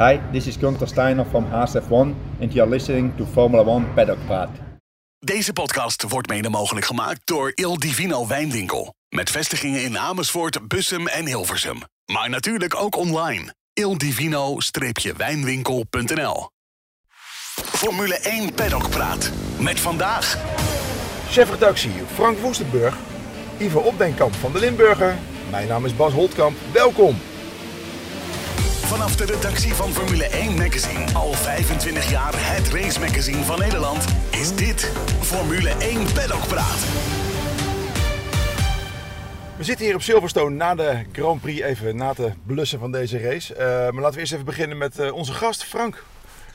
[0.00, 4.18] Hi, this is Gunther Steiner from HSF1 and you are listening to Formula 1 Paddock
[4.26, 4.48] Praat.
[5.18, 8.94] Deze podcast wordt mede mogelijk gemaakt door Il Divino Wijnwinkel.
[9.08, 11.82] Met vestigingen in Amersfoort, Bussum en Hilversum.
[12.12, 13.54] Maar natuurlijk ook online.
[13.72, 16.48] ildivino-wijnwinkel.nl
[17.54, 19.30] Formule 1 Paddock Praat.
[19.58, 20.38] Met vandaag...
[21.28, 22.96] Chefredactie Frank Woestenburg,
[23.58, 25.18] Ivo Opdenkamp van de Limburger.
[25.50, 26.56] Mijn naam is Bas Holtkamp.
[26.72, 27.16] Welkom.
[28.90, 34.04] Vanaf de redactie van Formule 1 Magazine, al 25 jaar het race magazine van Nederland,
[34.30, 36.78] is dit Formule 1 Paddock Praat.
[39.56, 43.18] We zitten hier op Silverstone na de Grand Prix even na te blussen van deze
[43.18, 43.54] race.
[43.54, 46.04] Eh, maar laten we eerst even beginnen met eh, onze gast Frank.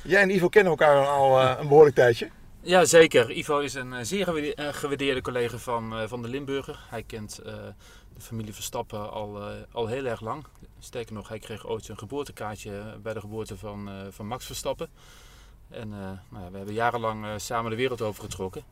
[0.03, 2.29] Jij en Ivo kennen elkaar al eh, een behoorlijk tijdje.
[2.61, 3.31] Ja, zeker.
[3.31, 6.79] Ivo is een zeer gewaarde- gewaardeerde collega van, eh, van de Limburger.
[6.89, 7.53] Hij kent eh,
[8.15, 10.45] de familie Verstappen al, eh, al heel erg lang.
[10.85, 14.89] Sterker nog, hij kreeg ooit een geboortekaartje bij de geboorte van, eh, van Max Verstappen.
[15.69, 15.99] En eh,
[16.29, 18.63] nou ja, we hebben jarenlang eh, samen de wereld overgetrokken.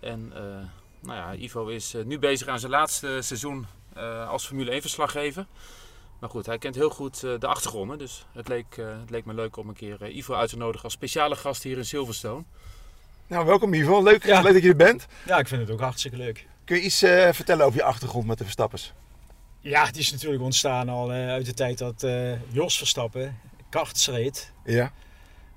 [0.00, 0.42] En eh,
[1.00, 5.46] nou ja, Ivo is eh, nu bezig aan zijn laatste seizoen eh, als Formule 1-verslaggever.
[6.18, 7.98] Maar goed, hij kent heel goed eh, de achtergronden.
[7.98, 10.56] Dus het leek, eh, het leek me leuk om een keer eh, Ivo uit te
[10.56, 12.44] nodigen als speciale gast hier in Silverstone.
[13.26, 14.02] Nou, welkom Ivo.
[14.02, 14.40] Leuk, Ja.
[14.40, 15.06] leuk dat je er bent.
[15.26, 16.46] Ja, ik vind het ook hartstikke leuk.
[16.64, 18.92] Kun je iets eh, vertellen over je achtergrond met de Verstappers?
[19.62, 23.38] Ja, het is natuurlijk ontstaan al eh, uit de tijd dat eh, Jos Verstappen
[23.70, 24.52] karts reed.
[24.64, 24.92] Ja.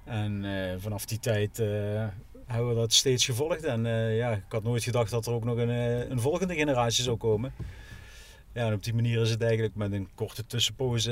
[0.03, 1.57] En eh, vanaf die tijd
[2.45, 3.63] hebben we dat steeds gevolgd.
[3.63, 3.83] En
[4.15, 5.69] ja, ik had nooit gedacht dat er ook nog een,
[6.11, 7.53] een volgende generatie zou komen.
[8.53, 11.11] Ja, en op die manier is het eigenlijk met een korte tussenpoze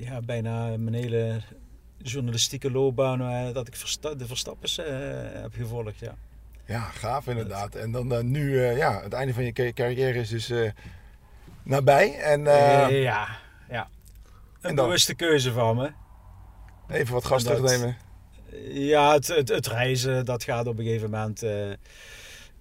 [0.00, 1.40] ja, bijna mijn hele
[1.98, 4.76] journalistieke loopbaan dat ik Versta- de Verstappers
[5.32, 5.98] heb gevolgd.
[5.98, 6.14] Ja.
[6.66, 7.74] Ja, gaaf inderdaad.
[7.74, 10.52] En dan nu, ja, het einde van je ca- carrière is dus
[11.66, 12.14] nabij.
[12.18, 13.28] En eh, Eh, ja,
[13.70, 13.88] ja.
[14.60, 14.84] en Een dan?
[14.84, 15.90] bewuste keuze van me.
[16.88, 17.96] even wat gas dat- terugnemen.
[18.68, 21.42] Ja, het, het, het reizen, dat gaat op een gegeven moment.
[21.42, 21.70] eh,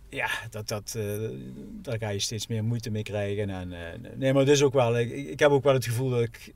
[0.09, 0.97] ja, dat, dat,
[1.81, 3.49] daar ga je steeds meer moeite mee krijgen.
[3.49, 3.73] En,
[4.15, 4.97] nee, maar het is ook wel.
[4.99, 6.53] Ik, ik heb ook wel het gevoel dat ik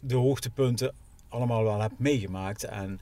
[0.00, 0.94] de hoogtepunten
[1.28, 2.64] allemaal wel heb meegemaakt.
[2.64, 3.00] En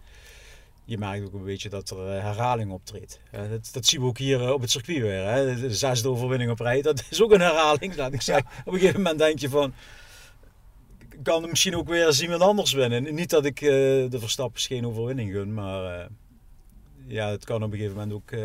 [0.84, 3.20] je merkt ook een beetje dat er eh, herhaling optreedt.
[3.31, 5.25] Eh, dat, dat zien we ook hier eh, op het circuit weer.
[5.26, 5.56] Hè.
[5.60, 8.47] De zesde overwinning op rij, dat is ook een herhaling, laat ik zeggen.
[8.65, 9.75] Op een gegeven moment denk je van
[11.22, 13.15] kan misschien ook weer eens iemand anders winnen.
[13.15, 13.69] Niet dat ik eh,
[14.10, 16.06] de Verstappers geen overwinning gun, maar eh,
[17.06, 18.41] ja, het kan op een gegeven moment ook eh,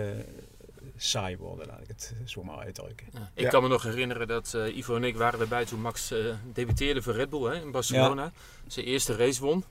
[0.97, 3.07] saai worden, laat ik het zo maar uitdrukken.
[3.13, 3.49] Ja, Ik Ja.
[3.49, 6.19] kan me nog herinneren dat eh, Ivo en ik waren erbij toen Max eh,
[6.53, 8.31] debuteerde voor Red Bull hè, in Barcelona.
[8.67, 9.63] Zijn eerste race won.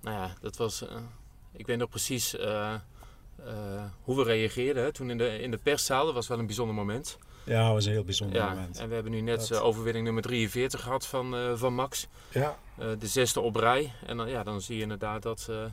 [0.00, 0.84] Nou ja, dat was...
[1.52, 2.80] ik weet nog precies eh, eh,
[4.02, 6.04] hoe we reageerden hè, toen in de, in de perszaal.
[6.04, 7.18] Dat was wel een bijzonder moment.
[7.44, 8.78] Ja, dat was een heel bijzonder Ja, moment.
[8.78, 12.06] en we hebben nu net Dat- eh, overwinning nummer 43 gehad van, eh, van Max.
[12.32, 12.58] Ja.
[12.78, 13.92] Eh, de zesde op rij.
[14.06, 15.46] En dan, ja, dan zie je inderdaad dat...
[15.50, 15.64] eh,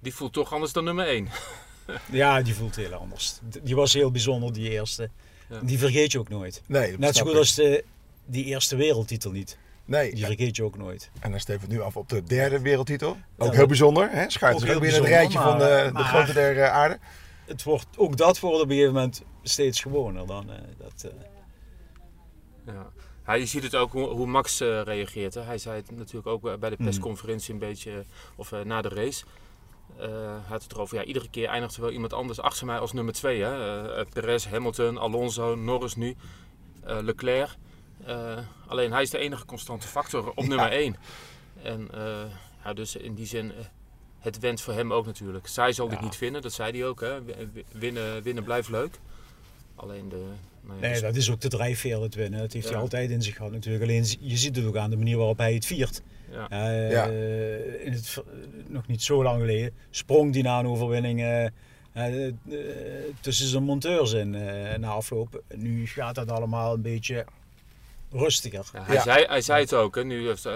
[0.00, 1.28] die voelt toch anders dan nummer 1.
[2.10, 3.38] Ja, die voelt heel anders.
[3.62, 5.10] Die was heel bijzonder, die eerste.
[5.48, 5.60] Ja.
[5.60, 6.62] Die vergeet je ook nooit.
[6.66, 7.38] Nee, Net zo goed ik.
[7.38, 7.84] als de,
[8.24, 9.58] die eerste wereldtitel niet.
[9.84, 11.10] Nee, Die vergeet je ook nooit.
[11.20, 13.16] En dan steven we nu af op de derde wereldtitel.
[13.38, 14.10] Ook Ja, heel bijzonder.
[14.10, 14.30] Hè?
[14.30, 16.98] Schuift Ook weer in het rijtje van de, de grote der eh, aarde.
[17.46, 20.50] Het wordt, ook dat wordt op een gegeven moment steeds gewoner dan.
[20.50, 21.10] eh, dat, eh,
[22.74, 22.86] Ja.
[23.26, 25.34] Ja, je ziet het ook hoe, hoe Max eh, reageert.
[25.34, 25.40] Hè.
[25.40, 26.84] Hij zei het natuurlijk ook bij de Hmm.
[26.84, 28.04] persconferentie een beetje,
[28.36, 29.24] of eh, na de race.
[29.98, 32.78] Eh, hij had het erover, ja, iedere keer eindigt er wel iemand anders achter mij
[32.78, 33.38] als nummer 2.
[33.38, 36.14] Uh, Perez, Hamilton, Alonso, Norris nu,
[36.84, 37.56] eh, Leclerc.
[38.06, 40.96] Eh, alleen hij is de enige constante factor op nummer 1.
[41.62, 42.22] En eh,
[42.64, 43.56] ja, dus in die zin, eh,
[44.18, 45.46] het went voor hem ook natuurlijk.
[45.46, 46.04] Zij zal dit Ja.
[46.04, 47.00] niet vinden, dat zei hij ook.
[47.00, 47.18] Hè.
[47.72, 48.98] Winnen, winnen blijft leuk.
[49.74, 50.24] Alleen de...
[50.60, 52.40] nou ja, Nee, de- dat is ook de drijfveer het winnen.
[52.40, 52.72] Dat heeft Ja.
[52.72, 53.84] hij altijd in zich gehad natuurlijk.
[53.84, 56.02] Alleen je ziet het ook aan de manier waarop hij het viert.
[56.30, 56.48] ja.
[56.48, 57.04] Eh, Ja.
[57.84, 58.22] in het,
[58.66, 61.50] nog niet zo lang geleden sprong die na een overwinning
[63.20, 65.42] tussen zijn monteurs in eh, na afloop.
[65.54, 67.24] Nu gaat dat allemaal een beetje
[68.12, 68.64] rustiger.
[68.72, 69.02] Ja, hij, Ja.
[69.02, 69.94] Zei, hij zei het ook.
[69.94, 70.54] Hè, nu, heeft, eh,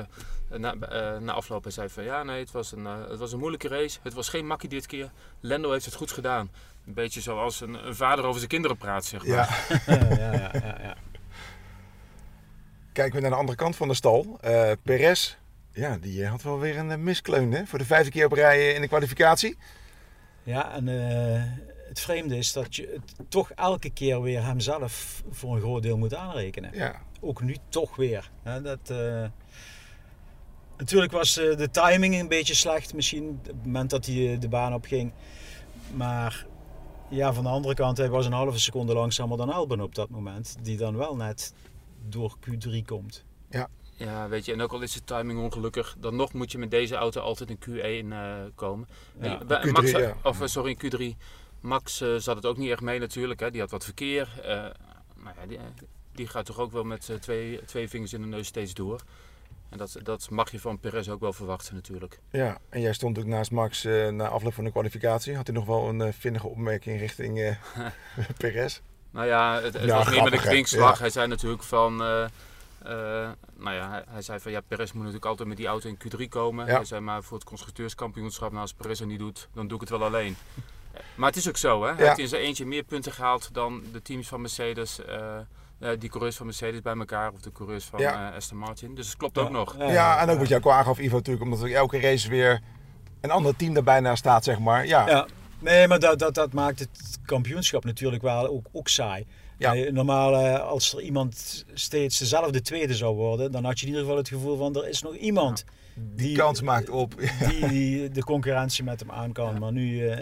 [0.49, 3.33] na, eh, na afloop hij zei van ja, nee, het was, een, eh, het was
[3.33, 3.99] een moeilijke race.
[4.03, 5.11] Het was geen makkie dit keer.
[5.41, 6.51] Lando heeft het goed gedaan.
[6.87, 9.37] Een beetje zoals een, een vader over zijn kinderen praat, zeg maar.
[9.37, 9.49] Ja.
[9.95, 10.97] ja, ja, ja, ja, ja.
[12.93, 14.39] Kijken we naar de andere kant van de stal.
[14.41, 15.37] Eh Perez,
[15.77, 17.67] ja, die had wel weer een eh, miskleun hè?
[17.67, 19.57] voor de vijfde keer op rij eh, in de kwalificatie.
[20.43, 21.43] Ja, en eh,
[21.89, 25.97] het vreemde is dat je het toch elke keer weer hemzelf voor een groot deel
[25.99, 26.71] moet aanrekenen.
[26.75, 28.31] Ja, ook nu toch weer.
[28.43, 29.25] Hè, dat, eh,
[30.79, 34.41] Natuurlijk was eh, de timing een beetje slecht misschien op het moment dat hij eh,
[34.41, 35.13] de baan opging.
[35.95, 36.47] Maar
[37.09, 40.09] ja, van de andere kant, hij was een halve seconde langzamer dan Albon op dat
[40.11, 40.57] moment.
[40.63, 41.55] Die dan wel net
[42.09, 43.25] door Q3 komt.
[43.99, 46.71] Ja, weet je, en ook al is de timing ongelukkig, dan nog moet je met
[46.71, 48.89] deze auto altijd in Q1 eh, komen.
[49.21, 50.17] Ja, En bij- Q3, Max, ja.
[50.23, 51.17] Of sorry, in Q3.
[51.67, 53.51] Max eh, zat het ook niet echt mee natuurlijk, hè.
[53.51, 54.29] die had wat verkeer.
[55.23, 55.59] nou ja, die,
[56.13, 59.01] die gaat toch ook wel met eh, twee, twee vingers in de neus steeds door.
[59.69, 62.19] En dat, dat mag je van Perez ook wel verwachten natuurlijk.
[62.31, 65.37] Ja, en jij stond ook naast Max na afloop van de kwalificatie.
[65.37, 67.57] Had hij nog wel een eh, vinnige opmerking richting eh
[68.39, 68.81] Perez?
[69.11, 70.79] Nou ja, het, het Ja, was meer met een.
[70.79, 70.95] Ja.
[70.99, 71.97] Hij zei natuurlijk van...
[71.97, 76.29] nou ja, hij, zei van ja, Perez moet natuurlijk altijd met die auto in Q3
[76.29, 76.67] komen.
[76.67, 76.75] Ja.
[76.75, 79.81] Hij zei maar voor het constructeurskampioenschap, nou, als Perez het niet doet, dan doe ik
[79.81, 80.37] het wel alleen.
[81.15, 81.89] Maar het is ook zo, hè?
[81.89, 82.05] Hij Ja.
[82.07, 85.37] heeft in zijn eentje meer punten gehaald dan de teams van Mercedes, eh,
[85.79, 88.31] eh, die coureurs van Mercedes bij elkaar, of de coureurs van Ja.
[88.31, 88.95] eh, Aston Martin.
[88.95, 89.77] Dus het klopt ook nog.
[89.79, 92.61] Ja, en ook wat jij ook aangaf, Ivo, natuurlijk, omdat er elke race weer
[93.21, 94.87] een ander team daarbij naast staat, zeg maar.
[94.87, 95.27] Ja, Ja,
[95.59, 99.27] nee, maar dat, dat, dat maakt het kampioenschap natuurlijk wel ook, ook saai.
[99.59, 99.73] Ja.
[99.91, 104.19] Normaal, als er iemand steeds dezelfde tweede zou worden, dan had je in ieder geval
[104.19, 105.65] het gevoel van er is nog iemand
[105.95, 107.15] die kans maakt op.
[107.49, 109.59] die, die de concurrentie met hem aan kan.
[109.59, 110.19] Maar nu eh,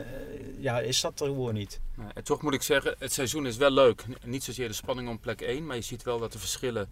[0.65, 1.81] ja, is dat er gewoon niet.
[1.97, 4.05] Nee, en toch moet ik zeggen, het seizoen is wel leuk.
[4.25, 6.89] Niet zozeer de spanning om plek 1, maar je ziet wel dat de verschillen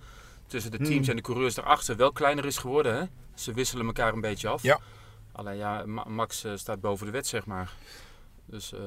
[0.46, 1.08] tussen de teams Hmm.
[1.08, 2.96] en de coureurs daarachter wel kleiner is geworden.
[2.96, 3.04] Hè?
[3.34, 4.62] Ze wisselen elkaar een beetje af.
[4.62, 4.78] Ja.
[5.32, 7.72] Alleen ja, Ma- Max eh, staat boven de wet, zeg maar.
[8.46, 8.80] Dus eh,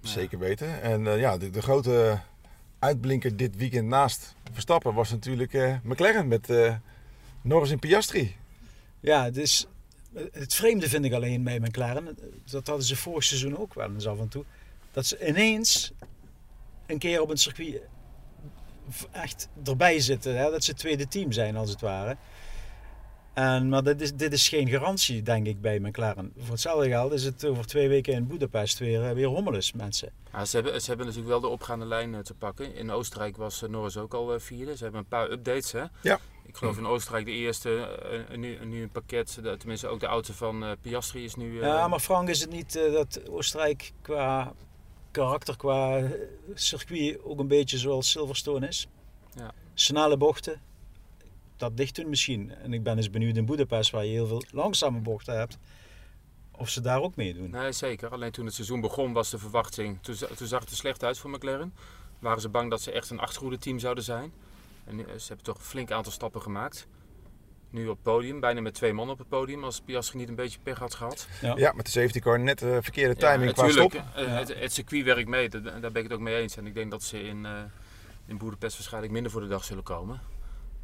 [0.00, 0.82] Zeker weten.
[0.82, 2.20] En eh, ja, de, de grote
[2.78, 6.74] uitblinker dit weekend naast Verstappen was natuurlijk eh, McLaren met eh,
[7.42, 8.36] Norris en Piastri.
[9.00, 9.66] Ja, dus
[10.32, 12.18] het vreemde vind ik alleen bij McLaren,
[12.50, 14.44] dat hadden ze vorig seizoen ook wel eens af en toe,
[14.92, 15.92] dat ze ineens
[16.86, 17.80] een keer op een circuit
[19.12, 20.50] echt erbij zitten, hè?
[20.50, 22.16] dat ze het tweede team zijn als het ware.
[23.32, 26.32] En, maar dit is, dit is geen garantie, denk ik, bij McLaren.
[26.38, 30.10] Voor hetzelfde geld is het over twee weken in Budapest weer, eh, weer hommeles, mensen.
[30.32, 32.74] ja, ze, hebben, ze hebben natuurlijk wel de opgaande lijn eh, te pakken.
[32.74, 34.76] In Oostenrijk was eh, Norris ook al eh, vierde.
[34.76, 35.72] Ze hebben een paar updates.
[35.72, 35.84] Hè?
[36.02, 36.18] Ja.
[36.46, 37.80] Ik geloof in Oostenrijk de eerste,
[38.28, 39.38] eh, nu, en nu een pakket.
[39.58, 41.60] tenminste, ook de auto van eh, Piastri is nu...
[41.60, 44.52] eh, Ja, maar Frank, is het niet eh, dat Oostenrijk qua
[45.10, 46.10] karakter, qua eh,
[46.54, 48.86] circuit ook een beetje zoals Silverstone is?
[49.34, 49.52] Ja.
[49.74, 50.60] Snelle bochten,
[51.56, 52.54] dat dicht doen misschien.
[52.54, 55.58] En ik ben eens benieuwd in Budapest, waar je heel veel langzame bochten hebt,
[56.52, 57.50] of ze daar ook mee doen.
[57.50, 58.08] Nee, zeker.
[58.10, 59.98] Alleen toen het seizoen begon was de verwachting.
[60.02, 61.74] Toen, toen zag het er slecht uit voor McLaren.
[62.18, 64.32] Waren ze bang dat ze echt een achterhoede team zouden zijn.
[64.86, 66.86] En nu- ze hebben toch een flink aantal stappen gemaakt.
[67.70, 69.64] Nu op het podium, bijna met twee man op het podium.
[69.64, 71.28] Als Piastri niet een beetje pech had gehad.
[71.56, 74.14] Ja, met de safety car net de verkeerde Ja, timing qua natuurlijk, stop.
[74.14, 75.48] eh, het, het circuit werkt mee.
[75.48, 76.56] Dat- Daar ben ik het ook mee eens.
[76.56, 77.52] En ik denk dat ze in, eh
[78.26, 80.20] in Boedapest waarschijnlijk minder voor de dag zullen komen.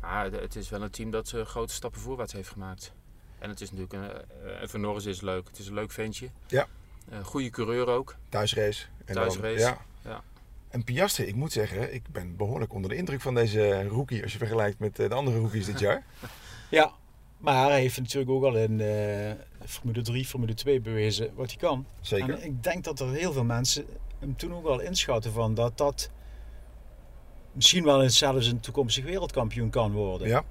[0.00, 2.92] Maar het is wel een team dat eh, grote stappen voorwaarts heeft gemaakt.
[3.38, 5.46] En het is natuurlijk, een, eh, en voor Norris is het leuk.
[5.48, 6.28] Het is een leuk ventje.
[6.46, 6.66] Ja.
[7.10, 8.14] Eh, goede coureur ook.
[8.28, 8.84] Thuisrace.
[9.04, 9.78] En dan- Thuisrace, ja.
[10.04, 10.22] ja.
[10.72, 14.32] En Piastri, ik moet zeggen, ik ben behoorlijk onder de indruk van deze rookie als
[14.32, 16.04] je vergelijkt met eh, de andere rookies dit jaar.
[16.70, 16.92] Ja,
[17.38, 19.32] maar hij heeft natuurlijk ook al in eh,
[19.66, 21.86] Formule 3, Formule 2 bewezen wat hij kan.
[22.00, 22.34] Zeker.
[22.34, 23.86] En ik denk dat er heel veel mensen
[24.18, 26.10] hem toen ook al inschatten van dat dat
[27.52, 30.28] misschien wel eens zelfs een toekomstig wereldkampioen kan worden.
[30.28, 30.44] Ja,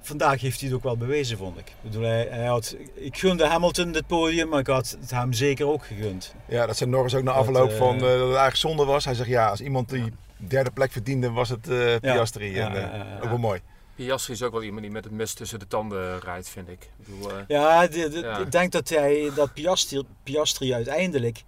[0.00, 1.68] Vandaag heeft hij het ook wel bewezen, vond ik.
[1.68, 5.32] Ik, bedoel, hij, hij had, ik gunde Hamilton dit podium, maar ik had het hem
[5.32, 6.34] zeker ook gegund.
[6.48, 8.84] ja dat zei Norris ook na Dat, afloop eh, van eh, dat het eigenlijk zonde
[8.84, 9.04] was.
[9.04, 12.54] Hij zegt ja, als iemand die derde plek verdiende was het eh, Piastri.
[12.54, 13.16] Ja, en, ja, eh, ja, ja.
[13.22, 13.60] Ook wel mooi.
[13.94, 16.82] Piastri is ook wel iemand die met het mes tussen de tanden rijdt, vind ik.
[16.82, 18.38] ik bedoel, eh, Ja, de- de- Ja.
[18.38, 21.42] ik denk dat, hij, dat Piastri, Piastri uiteindelijk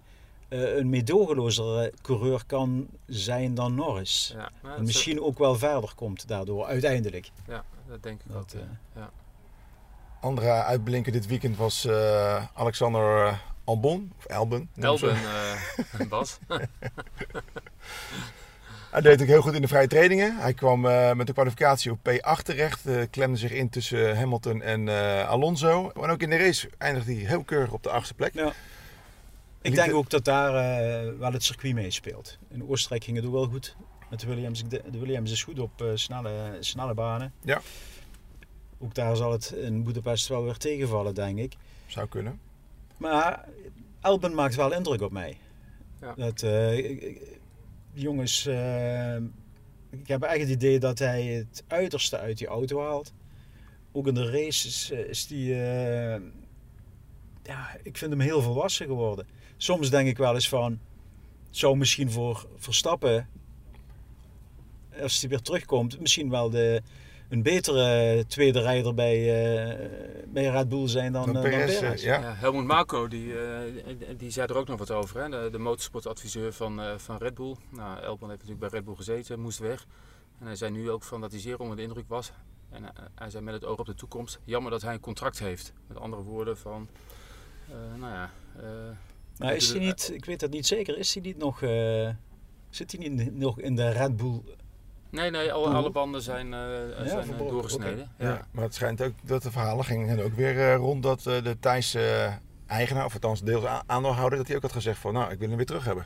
[0.49, 4.31] eh, een meedogenlozer coureur kan zijn dan Norris.
[4.35, 7.29] ja, maar En het is- misschien ook wel verder komt daardoor, uiteindelijk.
[7.47, 8.49] Ja, dat denk ik ook.
[8.49, 8.55] Dat,
[8.95, 9.01] ja.
[9.01, 9.07] eh,
[10.21, 14.11] Andere uitblinker dit weekend was eh, Alexander eh, Albon.
[14.17, 14.25] Of.
[14.25, 14.69] Elben,
[15.99, 16.39] eh, Bas.
[18.91, 20.37] Hij deed ook heel goed in de vrije trainingen.
[20.37, 22.85] Hij kwam eh, met de kwalificatie op P8 terecht.
[22.85, 25.89] eh, klemde zich in tussen Hamilton en eh, Alonso.
[25.89, 28.33] En ook in de race eindigde hij heel keurig op de achtste plek.
[28.33, 28.51] Ja.
[29.61, 32.37] Ik denk ook dat daar eh, wel het circuit meespeelt.
[32.49, 33.75] In Oostenrijk ging het ook wel goed
[34.11, 34.63] met de Williams.
[34.63, 37.33] Ik de Williams is goed op eh, snelle, snelle banen.
[37.41, 37.61] Ja.
[38.79, 41.55] Ook daar zal het in Boedapest wel weer tegenvallen, denk ik.
[41.87, 42.39] Zou kunnen.
[42.97, 43.45] Maar
[44.01, 45.37] Albon maakt wel indruk op mij.
[46.01, 46.13] Ja.
[46.13, 47.15] Dat, eh,
[47.93, 49.15] jongens, eh,
[49.89, 53.13] ik heb echt het idee dat hij het uiterste uit die auto haalt.
[53.91, 56.21] Ook in de race is, is die, eh,
[57.43, 59.27] ja, ik vind hem heel volwassen geworden.
[59.57, 60.79] Soms denk ik wel eens van,
[61.49, 63.29] zou misschien voor Verstappen,
[65.01, 66.81] als hij weer terugkomt, misschien wel de,
[67.29, 69.89] een betere tweede rijder bij, eh,
[70.27, 72.19] bij Red Bull zijn dan, Dan eh, dan Perez, eh, ja.
[72.19, 73.59] Ja, Helmut Marko, die, eh,
[74.17, 75.21] die zei er ook nog wat over.
[75.21, 75.29] Hè?
[75.29, 77.55] De, de motorsportadviseur van, eh, van Red Bull.
[77.69, 79.85] Nou, Elban heeft natuurlijk bij Red Bull gezeten, moest weg.
[80.39, 82.31] En hij zei nu ook van dat hij zeer onder de indruk was.
[82.69, 82.83] En
[83.15, 85.73] hij, zei met het oog op de toekomst, jammer dat hij een contract heeft.
[85.87, 86.87] Met andere woorden van,
[87.69, 88.31] eh, nou ja...
[88.57, 88.63] eh,
[89.37, 92.09] Maar is hij niet, ik weet dat niet zeker, is hij niet nog, eh,
[92.69, 94.41] zit hij niet nog in de Red Bull?
[95.11, 96.59] Nee, nee, alle, banden zijn, eh,
[97.05, 98.11] zijn eh, doorgesneden.
[98.17, 98.27] Ja.
[98.29, 98.45] Ja.
[98.51, 101.57] Maar het schijnt ook dat de verhalen gingen ook weer eh, rond dat eh, de
[101.59, 102.31] Thaise
[102.67, 105.57] eigenaar, of althans deels aandeelhouder, dat hij ook had gezegd van nou, ik wil hem
[105.57, 106.05] weer terug hebben.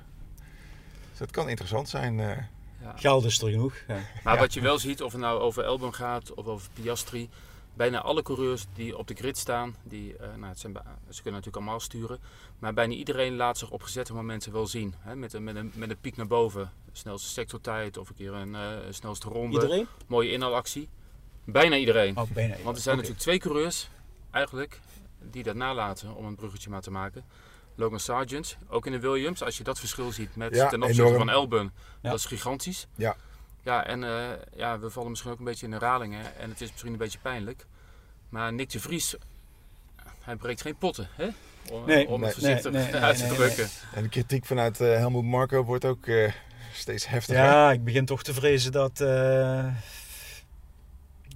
[1.09, 2.19] Dus dat kan interessant zijn.
[2.19, 2.37] eh.
[2.81, 2.93] Ja.
[2.95, 3.73] Geld is er genoeg.
[3.87, 3.95] Ja.
[4.23, 4.39] Maar Ja.
[4.39, 7.29] wat je wel ziet, of het nou over Elbum gaat of over Piastri,
[7.75, 10.73] bijna alle coureurs die op de grid staan, die, eh, nou, het zijn,
[11.09, 12.19] ze kunnen natuurlijk allemaal sturen,
[12.59, 14.93] maar bijna iedereen laat zich op gezette momenten wel zien.
[14.99, 15.15] Hè?
[15.15, 18.55] Met, een, met, een, met een piek naar boven, snelste sectortijd of een keer een
[18.55, 19.87] eh, snelste ronde, Iedereen?
[20.07, 20.89] mooie inhaalactie.
[21.45, 22.17] Bijna iedereen.
[22.17, 22.55] Oh, bijna.
[22.63, 23.89] Want er zijn natuurlijk twee coureurs,
[24.31, 24.79] eigenlijk,
[25.31, 27.23] die dat nalaten om een bruggetje maar te maken.
[27.75, 31.01] Logan Sargent, ook in de Williams, als je dat verschil ziet met Ja, ten opzichte
[31.03, 31.17] enorm.
[31.17, 32.09] van Elbum, Ja.
[32.09, 32.87] dat is gigantisch.
[32.95, 33.15] Ja.
[33.65, 36.71] Ja, en eh, ja, we vallen misschien ook een beetje in herhalingen en het is
[36.71, 37.65] misschien een beetje pijnlijk.
[38.29, 39.15] Maar Nick de Vries,
[40.21, 41.27] hij breekt geen potten, hè?
[41.71, 43.67] Om, Nee, om nee, het voorzichtig nee, nee, uit nee, te nee, drukken.
[43.93, 46.31] En de kritiek vanuit eh, Helmoet Marco wordt ook eh,
[46.73, 47.43] steeds heftiger.
[47.43, 49.65] Ja, ik begin toch te vrezen dat, eh,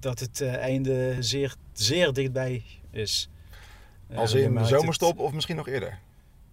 [0.00, 3.28] dat het einde zeer, zeer dichtbij is.
[4.14, 5.98] Als in de het- zomerstop of misschien nog eerder.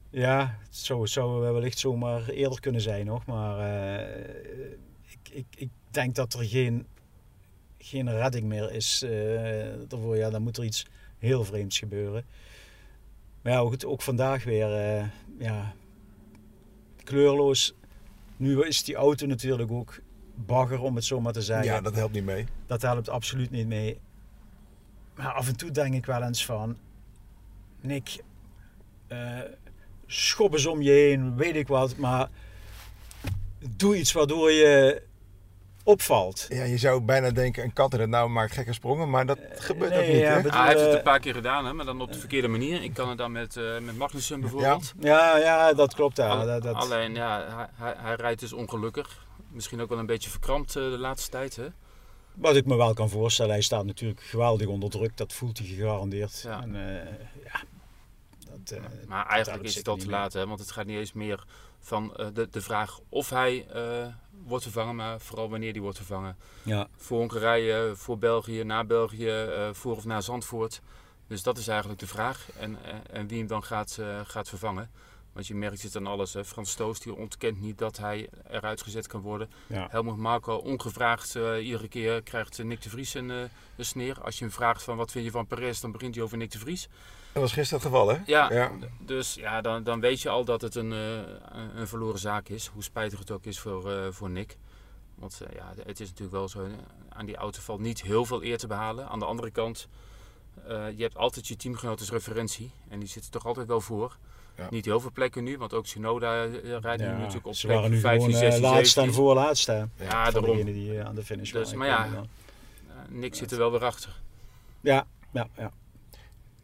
[0.10, 3.26] Ja, het zou, zou wellicht zomaar eerder kunnen zijn nog.
[3.26, 4.08] Maar eh,
[5.32, 6.88] ik, ik, denk dat er geen,
[7.78, 9.02] geen redding meer is.
[9.04, 10.18] eh ervoor.
[10.18, 10.86] Ja, dan moet er iets
[11.18, 12.26] heel vreemds gebeuren.
[13.42, 14.74] Maar ja, goed, ook vandaag weer.
[14.74, 15.06] eh,
[15.40, 15.74] ja,
[17.04, 17.74] kleurloos.
[18.38, 20.00] Nu is die auto natuurlijk ook
[20.36, 21.66] bagger, om het zo maar te zeggen.
[21.66, 22.46] Ja, dat helpt niet mee.
[22.66, 24.00] Dat helpt absoluut niet mee.
[25.16, 26.78] Maar af en toe denk ik wel eens van...
[27.82, 28.24] Nick,
[29.08, 29.40] eh
[30.08, 31.98] schop eens om je heen, weet ik wat.
[31.98, 32.30] Maar
[33.70, 35.02] doe iets waardoor je
[35.88, 36.46] opvalt.
[36.50, 39.92] Ja, je zou bijna denken, een kat het nauw maakt gekke sprongen, maar dat gebeurt
[39.92, 40.22] nee, ook niet.
[40.22, 40.36] ja, hè?
[40.36, 42.20] bedoel, Ah, hij heeft het eh, een paar keer gedaan, hè, maar dan op de
[42.20, 42.84] verkeerde manier.
[42.84, 44.94] Ik kan het dan met, eh met Magnussen bijvoorbeeld.
[45.00, 46.18] Ja, ja, dat klopt.
[46.18, 46.46] Ja.
[46.46, 49.26] Dat, dat, Alleen, ja, hij, hij, rijdt dus ongelukkig.
[49.50, 51.56] Misschien ook wel een beetje verkrampt eh, de laatste tijd.
[51.56, 51.68] Hè?
[52.34, 55.18] Wat ik me wel kan voorstellen, hij staat natuurlijk geweldig onder druk.
[55.18, 56.42] Dat voelt hij gegarandeerd.
[56.42, 56.62] Ja.
[56.62, 57.14] En, eh,
[57.44, 57.62] ja,
[58.50, 60.48] dat, eh, Maar dat eigenlijk is het al te laat, hè?
[60.48, 61.46] want het gaat niet eens meer
[61.80, 64.08] van eh, de, de vraag of hij eh,
[64.48, 66.38] wordt vervangen, maar vooral wanneer die wordt vervangen.
[66.64, 70.82] Ja, Voor Hongarije, voor België, na België, eh, voor of na Zandvoort.
[71.28, 72.48] Dus dat is eigenlijk de vraag.
[72.60, 74.90] En, eh, en wie hem dan gaat, eh, gaat vervangen.
[75.38, 76.34] Want je merkt het aan alles.
[76.34, 76.46] Hè.
[76.46, 79.50] Frans Stoos die ontkent niet dat hij eruit gezet kan worden.
[79.68, 79.88] ja.
[79.90, 83.38] Helmut Marco ongevraagd eh, iedere keer krijgt eh, Nick de Vries een, eh,
[83.78, 84.22] een sneer.
[84.22, 86.52] Als je hem vraagt van wat vind je van Perez, dan begint hij over Nick
[86.52, 86.88] de Vries.
[87.32, 88.18] Dat was gisteren het geval, hè?
[88.26, 88.72] Ja, Ja.
[89.00, 91.18] dus ja, dan, dan weet je al dat het een, eh,
[91.76, 92.68] een- verloren zaak is.
[92.68, 94.58] Hoe spijtig het ook is voor, eh, voor Nick.
[95.16, 96.68] Want ja, het is natuurlijk wel zo,
[97.10, 99.08] aan die auto valt niet heel veel eer te behalen.
[99.10, 99.88] Aan de andere kant,
[100.68, 102.72] eh, je hebt altijd je teamgenoot als referentie.
[102.90, 104.18] En die zitten toch altijd wel voor.
[104.58, 104.68] Ja.
[104.70, 107.78] Niet heel veel plekken nu, want ook Tsunoda eh, rijdt nu natuurlijk op ze plek
[107.78, 109.14] waren nu 15, gewoon 16, eh, laatst en 17.
[109.14, 109.68] voorlaatst.
[109.68, 109.74] Hè.
[109.74, 110.44] Ja, Voor daarom.
[110.44, 112.06] degene die eh, aan de finish Dus, maar ja.
[112.06, 112.20] Eh,
[113.10, 114.22] Nick zit er wel weer achter.
[114.82, 115.72] Ja, ja, ja.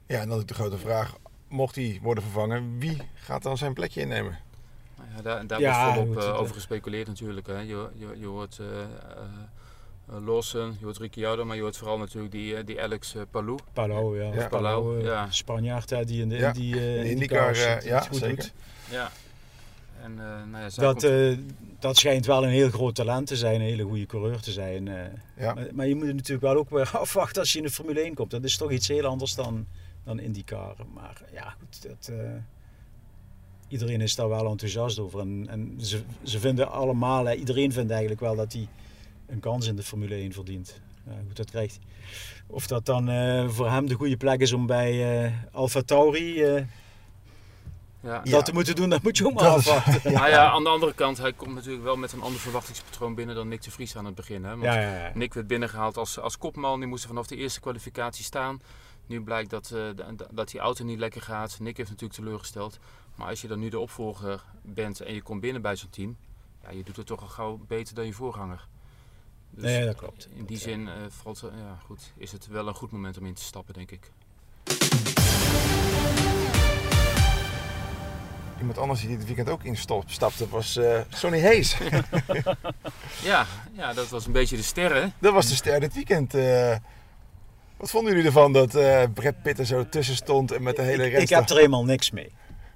[0.07, 1.15] Ja, en dan is de grote vraag,
[1.47, 4.39] mocht hij worden vervangen, wie gaat dan zijn plekje innemen?
[4.97, 7.47] Nou ja, daar daar Ja, wordt volop over gespeculeerd natuurlijk.
[7.47, 7.59] Hè.
[7.59, 9.23] Je, je, je hoort eh eh, eh,
[10.25, 13.59] Lawson, je hoort Ricciardo, maar je hoort vooral natuurlijk die, eh, die Alex eh, Palou.
[13.73, 14.33] Palau, ja.
[14.33, 14.49] Ja.
[14.49, 15.27] Eh, ja.
[15.31, 18.35] Spanjaard hè, die in de Ja, eh, in de IndyCar eh, zit, ja, goed zeker.
[18.35, 18.53] doet.
[18.91, 19.11] Ja.
[20.01, 21.37] En eh, nou ja, Dat, komt- eh,
[21.79, 24.87] dat schijnt wel een heel groot talent te zijn, een hele goede coureur te zijn.
[24.87, 24.95] eh.
[25.37, 25.53] Ja.
[25.53, 28.01] maar, maar je moet het natuurlijk wel ook weer afwachten als je in de Formule
[28.01, 28.31] 1 komt.
[28.31, 29.65] Dat is toch iets heel anders dan,
[30.03, 30.75] dan IndyCar.
[30.93, 32.17] Maar ja, goed, dat, eh,
[33.67, 35.19] iedereen is daar wel enthousiast over.
[35.19, 38.67] En, en ze, ze vinden allemaal, hè, iedereen vindt eigenlijk wel dat hij
[39.33, 40.81] een kans in de Formule 1 verdient.
[41.05, 41.79] Ja, goed, dat krijgt.
[42.47, 46.43] Of dat dan eh, voor hem de goede plek is om bij eh Alfa Tauri
[46.43, 46.63] eh,
[48.03, 48.21] ja.
[48.23, 48.31] Ja.
[48.31, 50.13] dat te moeten doen, dat moet je ook maar afwachten.
[50.13, 53.35] Nou ja, aan de andere kant, hij komt natuurlijk wel met een ander verwachtingspatroon binnen
[53.35, 54.43] dan Nick de Vries aan het begin.
[54.43, 54.49] Hè?
[54.49, 55.11] Want Ja, ja, ja.
[55.13, 58.61] Nick werd binnengehaald als, als kopman, die moest er vanaf de eerste kwalificatie staan.
[59.05, 61.59] Nu blijkt dat, eh, dat die auto niet lekker gaat.
[61.59, 62.79] Nick heeft natuurlijk teleurgesteld.
[63.15, 66.17] Maar als je dan nu de opvolger bent en je komt binnen bij zo'n team,
[66.63, 68.67] ja, je doet het toch al gauw beter dan je voorganger.
[69.55, 70.27] Dus Nee, dat klopt.
[70.35, 70.93] in die zin eh,
[71.23, 73.91] valt, eh, ja, goed, is het wel een goed moment om in te stappen, denk
[73.91, 74.11] ik.
[78.59, 81.77] Iemand anders die dit weekend ook instapte was eh Sonny Hayes.
[83.23, 85.13] Ja, ja, dat was een beetje de sterren.
[85.19, 86.33] dat was de ster dit weekend.
[86.33, 86.75] eh.
[87.77, 90.81] wat vonden jullie ervan dat eh Brad Pitt er zo tussen stond en met de
[90.81, 91.23] hele ik, rest?
[91.23, 92.31] ik heb er helemaal niks mee.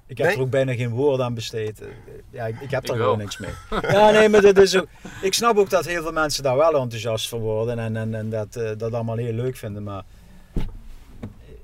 [0.08, 0.36] Ik heb Nee?
[0.36, 1.82] er ook bijna geen woord aan besteed.
[2.30, 3.04] Ja, ik, ik heb daar wel.
[3.04, 3.50] gewoon niks mee.
[3.92, 4.86] Ja, nee, maar dat is ook,
[5.22, 8.30] ik snap ook dat heel veel mensen daar wel enthousiast van worden en, en, en
[8.30, 9.82] dat, eh, dat allemaal heel leuk vinden.
[9.82, 10.04] Maar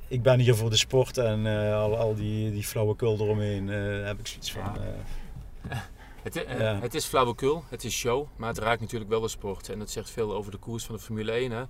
[0.09, 4.07] ik ben hier voor de sport en eh, al, al die, die flauwekul eromheen eh,
[4.07, 4.63] heb ik zoiets van.
[4.63, 5.77] Eh,
[6.23, 6.79] Het, Ja.
[6.81, 9.69] het is flauwekul, het is show, maar het raakt natuurlijk wel de sport.
[9.69, 11.51] En dat zegt veel over de koers van de Formule 1.
[11.51, 11.63] Hè?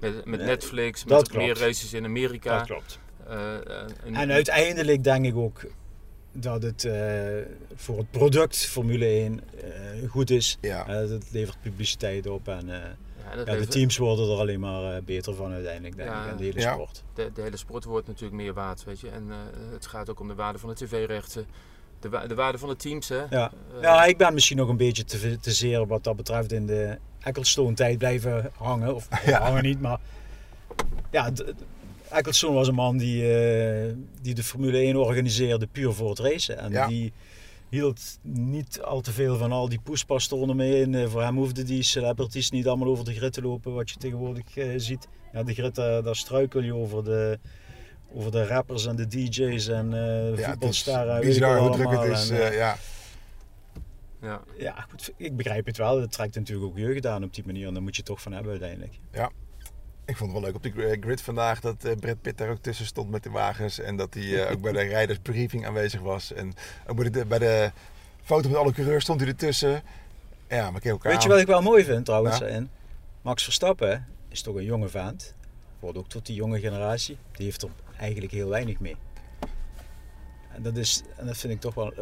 [0.00, 2.56] Met, met Netflix, met meer races in Amerika.
[2.58, 2.98] dat klopt.
[4.04, 5.60] En- En uiteindelijk denk ik ook
[6.32, 7.26] dat het eh,
[7.74, 9.40] voor het product Formule 1
[10.02, 10.58] eh, goed is.
[10.60, 10.86] Ja.
[10.86, 12.80] Eh, het levert publiciteit op en eh,
[13.30, 16.24] ja, dat ja, de teams worden er alleen maar eh, beter van uiteindelijk, denk Ja.
[16.24, 16.72] ik, en de hele Ja.
[16.72, 17.02] sport.
[17.14, 19.08] de, de hele sport wordt natuurlijk meer waard, weet je.
[19.10, 19.36] En eh,
[19.72, 21.46] het gaat ook om de waarde van de tv-rechten,
[22.00, 23.22] de, wa- de waarde van de teams, hè.
[23.30, 23.52] Ja.
[23.80, 26.98] Ja, ik ben misschien nog een beetje te, te zeer wat dat betreft in de
[27.20, 28.94] Ecclestone-tijd blijven hangen.
[28.94, 29.40] Of Ja.
[29.40, 29.98] hangen niet, maar
[31.10, 31.30] ja,
[32.10, 36.58] Ecclestone was een man die, eh, die de Formule 1 organiseerde puur voor het racen.
[36.58, 36.86] En Ja.
[36.86, 37.12] die
[37.68, 40.82] hield niet al te veel van al die poespastoren mee.
[40.82, 43.90] En eh, voor hem hoefden die celebrities niet allemaal over de grid te lopen, wat
[43.90, 45.08] je tegenwoordig eh, ziet.
[45.32, 47.38] Ja, de grid, daar, daar struikel je over de,
[48.14, 51.20] over de rappers en de DJ's en eh Ja, voetbalsterren.
[51.20, 52.30] bizar hoe druk het is.
[52.30, 52.76] En, ja.
[54.22, 54.40] ja.
[54.58, 56.00] ja, goed, ik begrijp het wel.
[56.00, 57.66] Het trekt natuurlijk ook jeugd aan op die manier.
[57.66, 58.98] En daar moet je toch van hebben uiteindelijk.
[60.08, 62.62] Ik vond het wel leuk op de grid vandaag dat eh, Brad Pitt daar ook
[62.62, 63.80] tussen stond met de wagens.
[63.80, 66.32] En dat hij eh, ook bij de rijdersbriefing aanwezig was.
[66.32, 66.52] En
[66.86, 67.72] ook bij de, bij de
[68.22, 69.82] foto met alle coureurs stond hij ertussen.
[70.48, 72.38] Ja, maar elkaar Weet je wat ik wel mooi vind trouwens?
[72.38, 72.46] Ja.
[72.46, 72.70] En
[73.22, 75.34] Max Verstappen is toch een jonge vent.
[75.78, 77.18] Wordt ook tot die jonge generatie.
[77.32, 78.96] Die heeft er eigenlijk heel weinig mee.
[80.52, 82.00] En dat, is, en dat vind ik toch wel eh,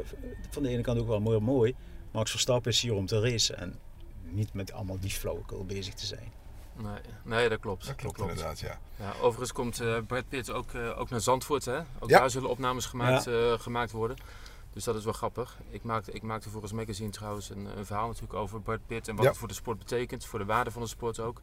[0.51, 1.41] van de ene kant ook wel mooi.
[1.41, 1.75] mooi.
[2.11, 3.59] Max Verstappen is hier om te racen.
[3.59, 3.75] En
[4.23, 6.36] niet met allemaal die flauwekul bezig te zijn.
[6.77, 7.87] Nee, nee, dat klopt.
[7.87, 8.79] Dat klopt inderdaad, ja.
[8.97, 11.65] Ja, overigens komt eh Brad Pitt ook, eh, ook naar Zandvoort.
[11.65, 11.79] Hè?
[11.99, 12.19] Ook Ja.
[12.19, 14.17] daar zullen opnames gemaakt, eh, gemaakt worden.
[14.73, 15.57] Dus dat is wel grappig.
[15.71, 19.09] Ik maakte, ik maakte voor ons magazine trouwens een, een verhaal natuurlijk over Brad Pitt
[19.09, 19.31] en wat Ja.
[19.31, 21.41] het voor de sport betekent, voor de waarde van de sport ook.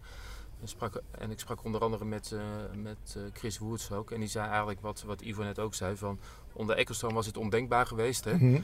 [0.62, 2.40] En, sprak, en ik sprak onder andere met, eh,
[2.76, 4.12] met eh, Chris Woods ook.
[4.12, 5.98] En die zei eigenlijk wat, wat Ivo net ook zei.
[5.98, 6.20] Van,
[6.54, 8.24] onder Ecclestone was het ondenkbaar geweest.
[8.24, 8.34] Hè?
[8.36, 8.62] Mhm.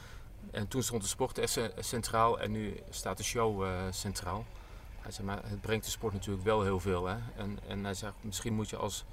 [0.50, 4.44] En toen stond de sport centraal en nu staat de show eh, centraal.
[5.00, 7.06] Hij zei, maar het brengt de sport natuurlijk wel heel veel.
[7.06, 7.16] Hè?
[7.36, 9.04] En, en hij zegt, misschien moet je als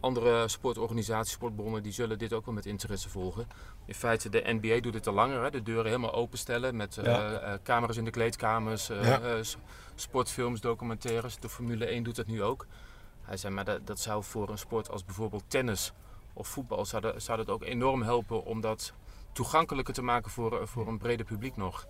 [0.00, 3.46] andere sportorganisaties, sportbronnen, die zullen dit ook wel met interesse volgen.
[3.84, 5.42] In feite, de NBA doet het al langer.
[5.42, 5.50] Hè?
[5.50, 7.32] De deuren helemaal openstellen met eh, Ja.
[7.38, 9.42] eh, camera's in de kleedkamers, eh, Ja.
[9.94, 11.38] sportfilms, documentaires.
[11.38, 12.66] De Formule 1 doet dat nu ook.
[13.22, 15.92] Hij zei, maar dat, dat zou voor een sport als bijvoorbeeld tennis
[16.32, 18.92] of voetbal, zou dat, zou dat ook enorm helpen om dat
[19.32, 21.86] toegankelijker te maken voor, voor een breder publiek nog.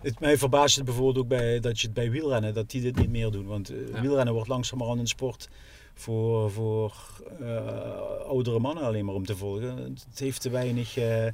[0.00, 2.96] Het, mij verbaast het bijvoorbeeld ook bij, dat je het bij wielrennen, dat die dit
[2.96, 3.46] niet meer doen.
[3.46, 4.00] Want eh, Ja.
[4.00, 5.48] wielrennen wordt langzamerhand een sport
[5.94, 6.94] voor, voor
[7.40, 9.76] eh, oudere mannen alleen maar om te volgen.
[10.08, 11.26] Het heeft te weinig, eh,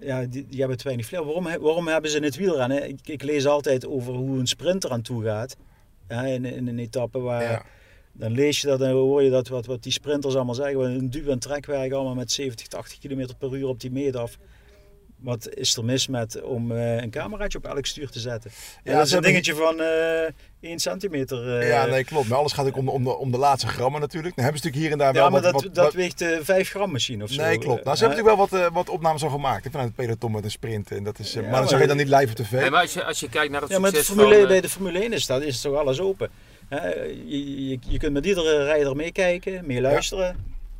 [0.00, 1.24] ja, die, die hebben te weinig flair.
[1.24, 4.90] Waarom, waarom hebben ze in het wielrennen, ik, ik lees altijd over hoe een sprinter
[4.90, 5.56] aan toe gaat.
[6.08, 7.64] Ja, in, in een etappe waar, Ja.
[8.12, 10.80] dan lees je dat en hoor je dat wat, wat die sprinters allemaal zeggen.
[10.80, 14.38] Een duw- en trekwerk allemaal met 70, 80 km per uur op die meet af.
[15.18, 18.50] Wat is er mis met om eh, een cameraatje op elk stuur te zetten?
[18.84, 21.58] Ja, dat is een dingetje van eh 1 centimeter.
[21.58, 21.68] eh.
[21.68, 22.28] Ja, nee, klopt.
[22.28, 24.34] Maar alles gaat ook om de, om de, om de laatste grammen natuurlijk.
[24.36, 25.52] Dan hebben ze natuurlijk hier en daar Ja, wel maar wat...
[25.52, 27.42] dat, wat- dat wat- weegt eh 5 gram misschien of zo.
[27.42, 27.84] Nee, klopt.
[27.84, 30.32] Nou, ze hebben natuurlijk wel wat, eh, wat opnames al gemaakt hè, vanuit het peloton
[30.32, 30.90] met een sprint.
[30.90, 32.50] En dat is, Ja, maar dat zag je dan niet live op tv.
[32.52, 34.48] Nee, maar als je, als je kijkt naar het Ja, maar de succes Formule, van...
[34.48, 36.30] bij de Formule 1 is, dat, is toch alles open.
[36.68, 40.36] Hè, je, je, je kunt met iedere rijder meekijken, mee luisteren.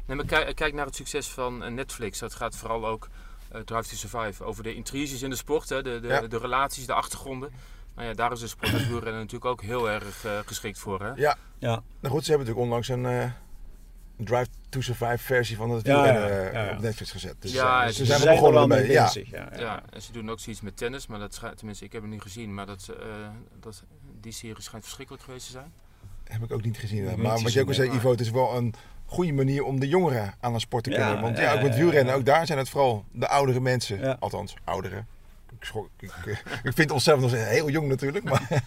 [0.07, 2.19] Nee, maar kijk, kijk naar het succes van Netflix.
[2.19, 3.09] Dat gaat vooral ook
[3.65, 6.21] Drive to Survive over de intriges in de sport, hè, de, de, Ja.
[6.21, 7.51] de relaties, de achtergronden.
[7.95, 11.03] Nou ja, daar is de sport natuurlijk ook heel erg eh, geschikt voor.
[11.03, 11.11] Hè?
[11.15, 11.83] Ja, Ja.
[12.01, 13.31] nou goed, ze hebben natuurlijk onlangs een eh,
[14.25, 16.73] Drive to Survive versie van het Ja, wielrennen ja, eh, ja, ja.
[16.77, 17.35] op Netflix gezet.
[17.39, 19.31] Dus, Ja, eh, dus ze zijn zijn er er wel begonnen mee bezig.
[19.31, 19.59] Ja, ja.
[19.61, 22.11] Ja, en ze doen ook zoiets met tennis, maar dat schijnt, tenminste, ik heb het
[22.11, 23.07] niet gezien, maar dat, eh,
[23.61, 23.83] dat,
[24.21, 25.73] die serie schijnt verschrikkelijk geweest te zijn.
[26.25, 27.05] Heb ik ook niet gezien.
[27.05, 27.91] Maar niet wat je ook al zei.
[27.91, 28.75] Ivo, het is wel een
[29.11, 31.21] goede manier om de jongeren aan een sport te Ja, kunnen.
[31.23, 34.19] Want ja, ja, ook met wielrennen, ook daar zijn het vooral de oudere mensen.
[34.19, 35.07] Althans, ouderen.
[35.59, 36.13] Ik, schok- ik,
[36.63, 38.49] ik, vind onszelf nog heel jong natuurlijk, maar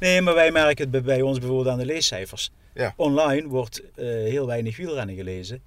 [0.00, 2.50] Nee, maar wij merken het bij- ons bijvoorbeeld aan de leescijfers.
[2.74, 2.92] Ja.
[2.96, 5.60] Online wordt eh, heel weinig wielrennen gelezen.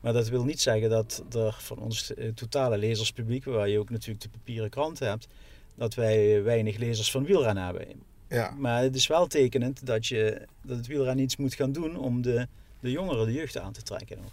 [0.00, 3.90] Maar dat wil niet zeggen dat er van ons eh, totale lezerspubliek, waar je ook
[3.90, 5.26] natuurlijk de papieren kranten hebt,
[5.74, 7.86] dat wij weinig lezers van wielrennen hebben.
[8.28, 8.54] ja.
[8.58, 12.22] Maar het is wel tekenend dat, je, dat het wielrennen iets moet gaan doen om
[12.22, 12.48] de,
[12.80, 14.20] de jongeren, de jeugd aan te trekken.
[14.22, 14.32] Nog.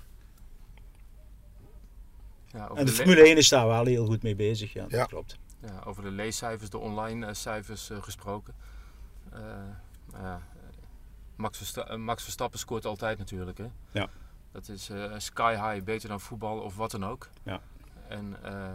[2.52, 4.74] Ja, over, En de de le- Formule 1 is daar wel heel goed mee bezig,
[4.74, 5.06] ja, dat Ja.
[5.06, 5.38] klopt.
[5.60, 8.54] ja, over de leescijfers, de online eh, cijfers eh, gesproken.
[9.32, 10.36] Eh,
[11.36, 13.58] Max, Versta- Max Verstappen scoort altijd natuurlijk.
[13.58, 13.68] Hè?
[13.92, 14.10] Ja.
[14.52, 17.30] Dat is eh, sky high, beter dan voetbal of wat dan ook.
[17.44, 17.62] Ja.
[18.08, 18.70] En, eh,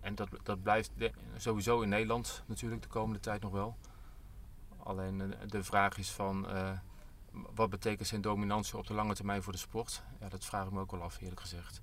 [0.00, 3.76] en dat, dat blijft de- sowieso in Nederland natuurlijk de komende tijd nog wel.
[4.82, 6.70] Alleen de vraag is van eh,
[7.54, 10.02] wat betekent zijn dominantie op de lange termijn voor de sport?
[10.20, 11.80] Ja, dat vraag ik me ook wel af eerlijk gezegd.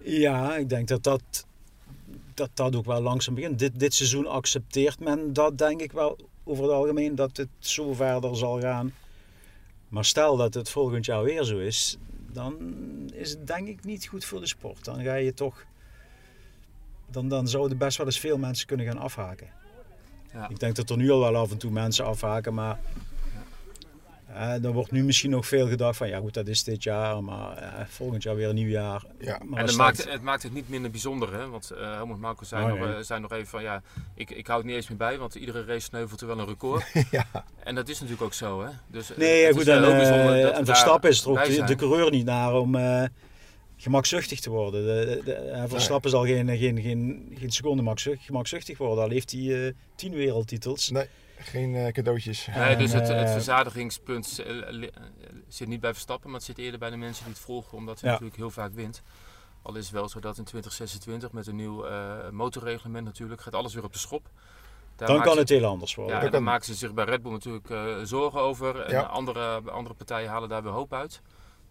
[0.00, 1.46] Ja, ik denk dat dat,
[2.34, 3.58] dat, dat ook wel langzaam begint.
[3.58, 7.92] Dit, dit seizoen accepteert men dat denk ik wel over het algemeen, dat het zo
[7.92, 8.92] verder zal gaan.
[9.88, 11.98] Maar stel dat het volgend jaar weer zo is,
[12.32, 12.56] dan
[13.12, 14.84] is het denk ik niet goed voor de sport.
[14.84, 15.64] Dan ga je toch...
[17.10, 19.48] Dan, dan zouden best wel eens veel mensen kunnen gaan afhaken.
[20.32, 20.48] Ja.
[20.48, 22.80] Ik denk dat er nu al wel af en toe mensen afhaken, maar...
[24.34, 27.24] eh, er wordt nu misschien nog veel gedacht van, ja goed, dat is dit jaar,
[27.24, 29.04] maar eh, volgend jaar weer een nieuw jaar.
[29.18, 29.40] Ja.
[29.44, 31.48] Maar en het maakt, het maakt het niet minder bijzonder, hè?
[31.48, 32.94] Want eh Helmut Marco zei, Oh, nog, nee.
[32.96, 33.82] eh, zei nog even van ja,
[34.14, 36.46] ik, ik hou het niet eens meer bij, want iedere race sneuvelt er wel een
[36.46, 36.84] record.
[37.10, 37.26] ja.
[37.64, 38.70] En dat is natuurlijk ook zo, hè?
[38.86, 42.10] Dus, eh, Nee, het goed, is wel en, en Verstappen is er ook de, coureur
[42.10, 43.04] niet naar om eh,
[43.76, 44.84] gemakzuchtig te worden.
[44.84, 49.66] De, de, Verstappen zal geen, geen, geen, geen seconde gemakzu- gemakzuchtig worden, al heeft hij
[49.66, 50.90] eh, tien wereldtitels.
[50.90, 51.06] Nee,
[51.38, 52.46] geen eh, cadeautjes.
[52.46, 54.88] Nee, dus het, het eh, verzadigingspunt eh,
[55.48, 57.94] zit niet bij Verstappen, maar het zit eerder bij de mensen die het volgen, omdat
[58.00, 58.10] hij Ja.
[58.10, 59.02] natuurlijk heel vaak wint.
[59.62, 63.54] Al is het wel zo dat in 2026 met een nieuw eh, motorreglement natuurlijk gaat
[63.54, 64.30] alles weer op de schop.
[64.96, 66.22] Daar Dan kan ze- het heel anders worden.
[66.22, 66.42] Ja, kan.
[66.42, 68.80] maken ze zich bij Red Bull natuurlijk eh, zorgen over.
[68.80, 69.00] En Ja.
[69.02, 71.20] andere, andere partijen halen daar weer hoop uit.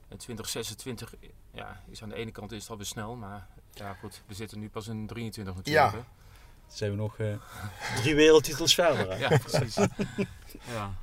[0.07, 1.13] En 2026
[1.53, 4.59] ja, is aan de ene kant is het alweer snel, maar ja goed, we zitten
[4.59, 5.93] nu pas in 23 natuurlijk.
[5.93, 6.05] Ja.
[6.77, 7.27] Zijn we nog eh,
[8.01, 9.11] drie wereldtitels verder.
[9.11, 9.15] hè.
[9.15, 9.75] Ja, precies.
[10.65, 10.93] ja.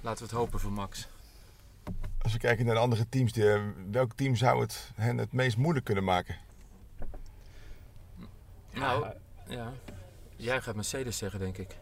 [0.00, 1.08] Laten we het hopen voor Max.
[2.22, 5.32] Als we kijken naar de andere teams, die, eh, welk team zou het hen het
[5.32, 6.36] meest moeilijk kunnen maken?
[8.72, 9.06] Nou,
[9.48, 9.72] ja.
[10.36, 11.76] Jij gaat Mercedes zeggen, denk ik.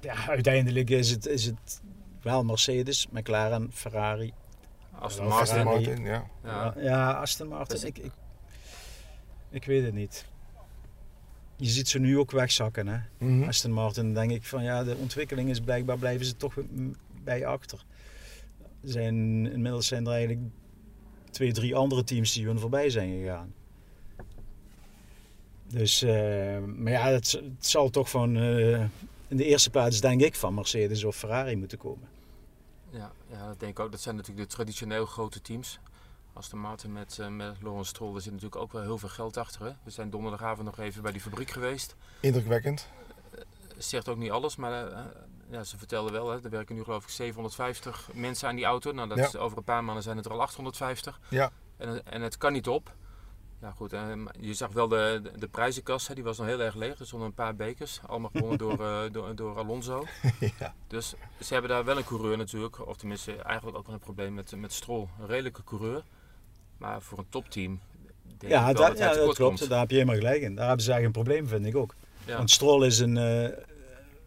[0.00, 1.80] Ja, uiteindelijk is het, is het
[2.22, 4.32] wel Mercedes, McLaren, Ferrari.
[4.98, 5.46] Aston Martin.
[5.46, 5.86] Ferrari.
[5.86, 6.26] Martin, ja.
[6.44, 6.74] Ja.
[6.76, 8.12] Ja, Aston Martin, ik, ik,
[9.50, 10.24] ik weet het niet.
[11.60, 12.86] Je ziet ze nu ook wegzakken.
[12.86, 12.98] Hè?
[13.18, 13.48] Mhm.
[13.48, 16.94] Aston Martin, denk ik van ja, de ontwikkeling is blijkbaar blijven ze toch mm,
[17.24, 17.84] bij achter.
[18.82, 19.14] Er zijn,
[19.52, 20.40] inmiddels zijn er eigenlijk
[21.30, 23.54] twee, drie andere teams die hun voorbij zijn gegaan.
[25.66, 28.80] Dus, eh, maar ja, het, het zal toch van eh,
[29.28, 32.08] in de eerste plaats denk ik van Mercedes of Ferrari moeten komen.
[32.90, 33.90] Ja, ja, dat denk ik ook.
[33.90, 35.78] Dat zijn natuurlijk de traditioneel grote teams.
[36.38, 39.36] Aston Martin met, eh, met Lawrence Stroll, daar zit natuurlijk ook wel heel veel geld
[39.36, 39.64] achter.
[39.64, 39.72] Hè?
[39.82, 41.96] We zijn donderdagavond nog even bij die fabriek geweest.
[42.20, 42.88] Indrukwekkend.
[43.78, 45.04] Zegt ook niet alles, maar eh,
[45.50, 48.92] ja, ze vertelden wel, hè, er werken nu geloof ik 750 mensen aan die auto.
[48.92, 49.24] Nou, dat Ja.
[49.26, 51.20] is, over een paar maanden zijn het er al 850.
[51.28, 51.50] Ja.
[51.76, 52.92] En, en het kan niet op.
[53.60, 53.90] Ja goed,
[54.40, 56.98] je zag wel de, de, de prijzenkast, hè, die was nog heel erg leeg.
[56.98, 58.76] Er stonden een paar bekers, allemaal gewonnen door,
[59.12, 60.04] door, door Alonso.
[60.58, 60.74] ja.
[60.86, 64.34] Dus ze hebben daar wel een coureur natuurlijk, of tenminste eigenlijk ook wel een probleem
[64.34, 65.08] met, met Stroll.
[65.20, 66.04] Een redelijke coureur,
[66.78, 67.80] maar voor een topteam
[68.38, 69.58] denk Ja, ik wel dat, dat hij ja, dat tekort klopt.
[69.58, 69.70] komt.
[69.70, 70.54] Daar heb je helemaal gelijk in.
[70.54, 71.94] Daar hebben ze eigenlijk een probleem, vind ik ook.
[72.26, 72.36] Ja.
[72.36, 73.48] Want Stroll is een, eh,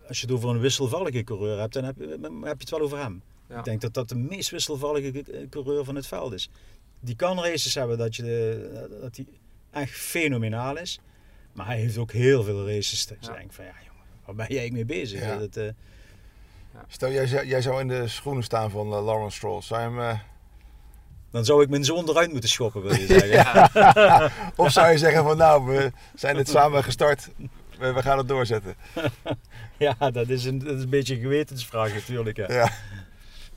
[0.07, 2.69] als je het over een wisselvallige coureur hebt, dan heb je, dan heb je het
[2.69, 3.21] wel over hem.
[3.49, 3.57] Ja.
[3.57, 6.49] Ik denk dat dat de meest wisselvallige eh, coureur van het veld is.
[6.99, 9.25] Die kan races hebben dat, je de, dat hij
[9.71, 10.99] echt fenomenaal is.
[11.53, 13.05] Maar hij heeft ook heel veel races.
[13.05, 13.31] Dus Ja.
[13.31, 15.21] ik denk van ja jongen, waar ben jij mee bezig?
[15.21, 15.37] Ja.
[15.37, 15.67] Dat, eh,
[16.87, 19.61] Stel, jij, zou- jij zou in de schoenen staan van eh, Lawrence Stroll.
[19.61, 20.19] Zou je hem, eh,
[21.31, 23.29] dan zou ik mijn zoon eruit moeten schoppen, wil je zeggen.
[23.29, 27.29] Ja, of zou je zeggen van nou, we zijn het samen gestart.
[27.79, 28.75] We, we gaan het doorzetten.
[29.77, 32.37] Ja, dat is een, dat is een beetje een gewetensvraag natuurlijk.
[32.37, 32.53] Hè.
[32.55, 32.71] Ja.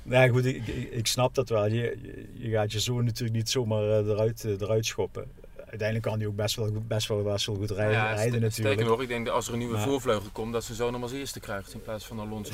[0.02, 1.66] Nou ja, goed, ik, ik, ik snap dat wel.
[1.66, 1.98] Je,
[2.34, 5.30] je- gaat je zoon natuurlijk niet zomaar eh, eruit, eh, eruit schoppen.
[5.56, 8.24] Uiteindelijk kan hij ook best wel, goed- best wel, best wel goed rijden, ja, rijden
[8.40, 8.52] natuurlijk.
[8.52, 10.90] Sterker nog, ik denk dat als er een nieuwe Maar- voorvleugel komt, dat ze zo
[10.90, 12.52] nog als eerste krijgt in plaats van Alonso.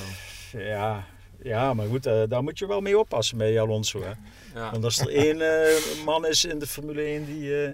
[0.52, 1.04] Ja,
[1.42, 4.02] ja, maar goed, eh, daar moet je wel mee oppassen bij Alonso.
[4.02, 4.12] Hè.
[4.60, 4.70] Ja.
[4.70, 7.70] Want als er één eh, man is in de Formule 1 die eh,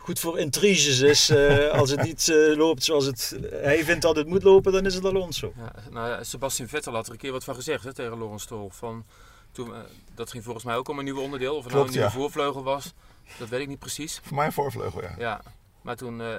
[0.00, 4.16] goed voor intriges is, eh, als het niet eh, loopt zoals het, hij vindt dat
[4.16, 5.52] het moet lopen, dan is het Alonso.
[5.56, 8.44] Ja, nou, ja, Sebastian Vettel had er een keer wat van gezegd hè, tegen Lawrence
[8.44, 8.68] Stroll.
[8.70, 9.04] Van,
[9.52, 9.72] toen,
[10.14, 11.56] dat ging volgens mij ook om een nieuw onderdeel.
[11.56, 12.12] Of het nou een nieuwe ja.
[12.12, 12.92] voorvleugel was,
[13.38, 14.20] dat weet ik niet precies.
[14.22, 15.14] Voor mij een voorvleugel, ja.
[15.18, 15.40] Ja,
[15.82, 16.34] maar toen, eh,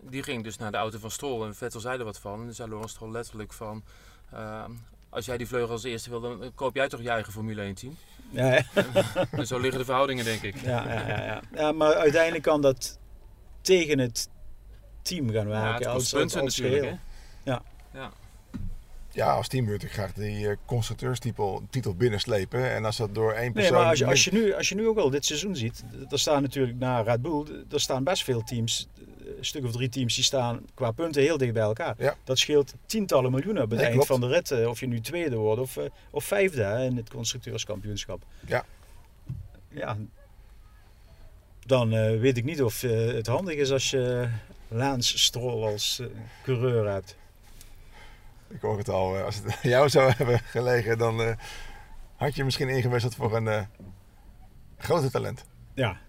[0.00, 2.38] die ging dus naar de auto van Stroll en Vettel zei er wat van.
[2.38, 3.82] En toen zei Lawrence Stroll letterlijk van,
[4.30, 4.64] eh,
[5.14, 7.74] als jij die vleugel als eerste wil, dan koop jij toch je eigen Formule 1
[7.74, 7.96] team.
[8.30, 8.62] Ja?
[9.30, 10.60] En zo liggen de verhoudingen denk ik.
[10.60, 11.40] ja, ja, ja, ja.
[11.54, 12.98] ja, maar uiteindelijk kan dat
[13.60, 14.28] tegen het
[15.02, 15.90] team gaan Ja, het werken.
[15.90, 16.84] als, punten als natuurlijk.
[16.84, 16.96] Hè?
[17.50, 17.62] Ja.
[17.92, 18.10] Ja,
[19.22, 22.70] als team wil ik graag die eh, constructeurstitel titel binnenslepen.
[22.70, 23.72] En als dat door één Nee, persoon...
[23.76, 26.18] maar als je, als, je nu, als je nu ook al dit seizoen ziet, er
[26.18, 28.88] staan natuurlijk na Red Bull, er staan best veel teams
[29.38, 31.94] een stuk of drie teams die staan qua punten heel dicht bij elkaar.
[31.98, 32.14] Ja.
[32.24, 34.20] Dat scheelt tientallen miljoenen op het Nee, eind klopt.
[34.20, 34.50] van de rit.
[34.50, 38.22] eh, Of je nu tweede wordt of, eh, of vijfde hè, in het constructeurskampioenschap.
[38.46, 38.64] Ja.
[39.68, 39.96] Ja.
[41.66, 44.28] Dan weet ik niet of het handig is als je
[44.68, 46.02] Lance Stroll als
[46.42, 47.16] coureur hebt.
[48.48, 49.16] Ik hoor het al.
[49.18, 51.36] eh, Als het aan jou zou hebben gelegen, dan eh,
[52.16, 53.62] had je misschien ingewisseld voor een eh
[54.78, 55.44] grote talent.
[55.74, 56.00] Ja.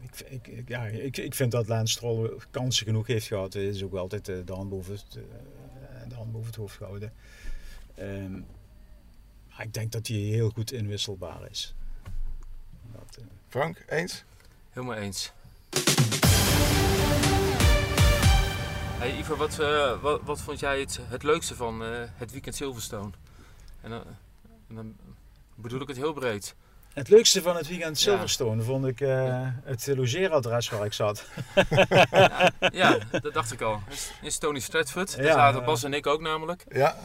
[0.00, 3.52] Ik, ik, ik- ja, ik, ik vind dat Lance Stroll kansen genoeg heeft gehad.
[3.52, 6.56] Hij is ook wel altijd eh, de hand boven het, eh, de hand boven het
[6.56, 7.12] hoofd gehouden.
[7.94, 8.32] Ehm,
[9.48, 11.74] maar ik denk dat hij heel goed inwisselbaar is.
[12.92, 14.24] Dat, eh, Frank, eens?
[14.70, 15.32] Helemaal eens.
[19.04, 22.54] Hey Ivo, wat, eh, wat, wat vond jij het, het leukste van eh, het weekend
[22.54, 23.10] Silverstone?
[23.80, 24.02] En, dan-
[24.68, 24.94] en dan
[25.54, 26.54] bedoel ik het heel breed.
[26.92, 28.10] het leukste van het weekend Ja.
[28.10, 31.24] Silverstone vond ik eh, het logeeradres waar ik zat.
[32.72, 33.80] Ja, dat dacht ik al.
[34.22, 35.16] In Stony Stratford.
[35.16, 35.66] Daar Ja, zaten eh.
[35.66, 36.64] Bas en ik ook namelijk.
[36.68, 36.96] Ja,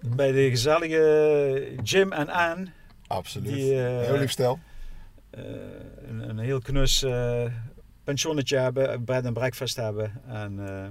[0.00, 2.66] Bij de gezellige Jim en Anne.
[3.06, 3.52] absoluut.
[3.52, 4.58] Die, eh, Heel lief stel.
[5.30, 5.42] eh,
[6.08, 7.42] een, een heel knus eh,
[8.04, 10.22] pensionnetje hebben, bed en breakfast hebben.
[10.26, 10.86] En eh,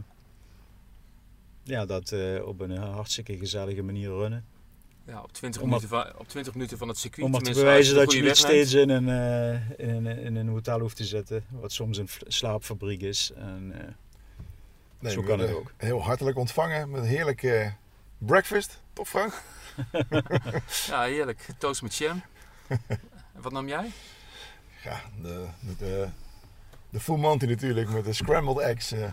[1.68, 4.46] ja, dat eh, op een hartstikke gezellige manier runnen.
[5.06, 7.26] Ja, op 20, Om maar- minuten, van, op 20 minuten van het circuit.
[7.26, 10.48] Om maar te bewijzen dat je niet steeds in een, eh, in, een- in een
[10.48, 11.46] hotel hoeft te zitten.
[11.50, 13.32] Wat soms een slaapfabriek is.
[13.36, 13.88] En, eh,
[15.00, 15.72] Nee, zo kan het ook.
[15.78, 17.74] Heel hartelijk ontvangen met een heerlijke
[18.18, 18.82] breakfast.
[18.94, 19.42] Toch Frank?
[20.88, 21.48] Ja, heerlijk.
[21.58, 22.22] Toast met jam.
[22.68, 23.92] En wat nam jij?
[24.84, 26.08] Ja, de, de, de,
[26.90, 28.92] de full monty natuurlijk met de scrambled eggs.
[28.92, 29.08] eh.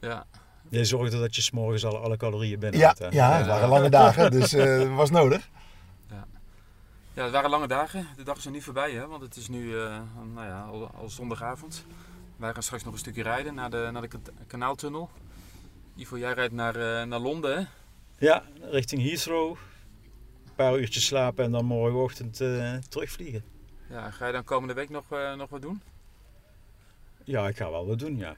[0.00, 0.26] Ja,
[0.68, 2.98] je zorgde dat je s'morgens al alle calorieën binnen Ja, had.
[2.98, 3.08] hè?
[3.08, 5.48] ja, het waren lange dagen, dus eh, het was nodig.
[7.14, 8.06] Ja, het waren lange dagen.
[8.16, 9.06] De dag is nog niet voorbij, hè?
[9.06, 10.00] want het is nu eh,
[10.34, 11.84] nou ja, al, al zondagavond.
[12.36, 15.10] Wij gaan straks nog een stukje rijden naar de, naar de ka- kanaaltunnel.
[15.96, 17.64] Ivo, jij rijdt naar, eh, naar Londen, hè?
[18.26, 19.50] Ja, richting Heathrow.
[20.46, 23.44] Een paar uurtjes slapen en dan morgenochtend eh, terugvliegen.
[23.90, 25.82] Ja, ga je dan komende week nog, eh, nog wat doen?
[27.24, 28.36] Ja, ik ga wel wat doen, ja.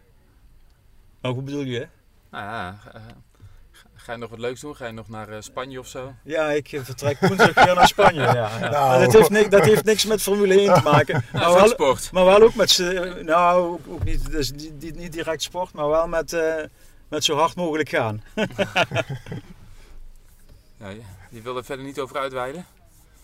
[1.20, 1.88] Maar hoe bedoel je?
[2.30, 3.00] Nou ja, eh,
[3.94, 4.76] ga- je nog wat leuks doen?
[4.76, 6.14] Ga je nog naar eh, Spanje of zo?
[6.22, 8.20] Ja, ik eh, vertrek woensdag weer naar Spanje.
[8.20, 8.58] Ja, ja.
[8.70, 8.70] Nou.
[8.72, 11.24] Maar dat, heeft niks, dat heeft niks met Formule 1 te maken.
[11.32, 12.12] Nou, Maar wel, sport.
[12.12, 12.78] maar wel ook met
[13.22, 16.54] nou ook, ook niet, dus niet, direct sport, maar wel met, eh,
[17.08, 18.22] met zo hard mogelijk gaan.
[20.78, 20.88] Ja,
[21.30, 22.64] je, wil er verder niet over uitweiden?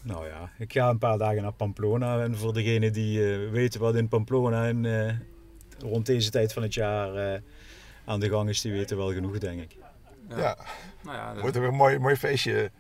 [0.03, 2.23] Nou ja, ik ga een paar dagen naar Pamplona.
[2.23, 5.15] En voor degenen die eh, weten wat in Pamplona en, eh,
[5.89, 7.41] rond deze tijd van het jaar eh,
[8.05, 9.77] aan de gang is, die weten wel genoeg, denk ik.
[10.29, 10.57] Ja,
[11.03, 12.71] Nou ja, wordt er weer een mooi, mooi feestje.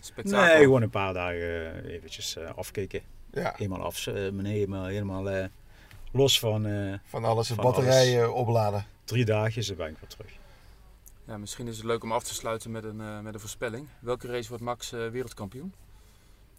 [0.00, 0.54] spektakel.
[0.54, 3.00] Nee, gewoon een paar dagen eh, eventjes eh, afkicken.
[3.32, 5.46] Ja, Eenmaal af, eh, meneer, helemaal, helemaal eh,
[6.12, 8.86] los van eh, van alles, Van batterijen opladen.
[9.04, 10.30] drie dagjes, dan ben ik weer terug.
[11.24, 13.86] Ja, misschien is het leuk om af te sluiten met een, eh, met een voorspelling.
[14.00, 15.72] Welke race wordt Max eh, wereldkampioen?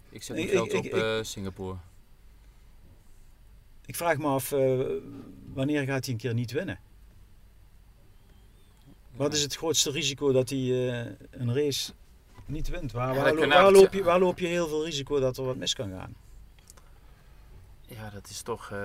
[0.08, 1.76] Ik zet mijn geld op ik- eh, Singapore.
[3.86, 4.80] Ik vraag me af, eh,
[5.52, 6.78] wanneer gaat hij een keer niet winnen?
[9.16, 11.92] Wat is het grootste risico dat hij eh, een race
[12.46, 12.92] niet wint?
[12.92, 15.74] Waar, waar, lo- loop je, waar loop je heel veel risico dat er wat mis
[15.74, 16.14] kan gaan?
[17.86, 18.70] Ja, dat is toch.
[18.70, 18.78] eh,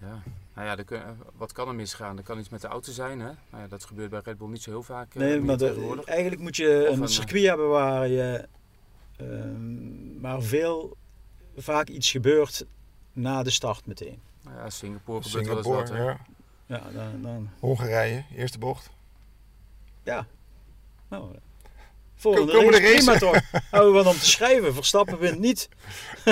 [0.00, 0.22] ja,
[0.54, 1.02] nou ja, er kun-
[1.36, 2.16] wat kan er misgaan?
[2.16, 3.26] Er kan iets met de auto zijn, hè?
[3.50, 5.14] Nou ja, dat gebeurt bij Red Bull niet zo heel vaak.
[5.14, 8.48] eh, Nee, maar de- eigenlijk moet je Of een, een, circuit hebben waar je
[9.16, 10.96] ehm, waar veel
[11.56, 12.64] vaak iets gebeurt
[13.12, 14.20] na de start meteen.
[14.44, 15.98] Ja, Singapore gebeurt wel eens Singapore, wat.
[15.98, 16.04] hè.
[16.04, 16.26] ja.
[16.68, 18.90] Ja, dan, dan Hongarije, eerste bocht.
[20.02, 20.26] ja.
[21.08, 21.34] Nou,
[22.16, 23.40] volgende Kom- race, prima toch?
[23.70, 24.74] Houden we wat om te schrijven.
[24.74, 25.68] Verstappen wint niet.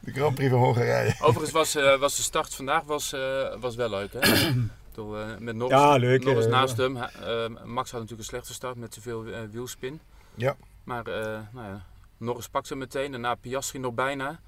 [0.00, 1.14] De Grand Prix van Hongarije.
[1.20, 4.18] Overigens was, eh, was de start vandaag was, eh, was wel leuk, hè?
[4.18, 6.96] Eh, met Norris, Ja, leuk, Norris eh, naast hem.
[6.96, 10.00] Eh, Max had natuurlijk een slechte start met te veel eh, wielspin.
[10.34, 10.56] Ja.
[10.84, 11.84] Maar eh, nou ja,
[12.16, 13.10] Norris pakte hem meteen.
[13.10, 14.40] Daarna Piastri nog bijna.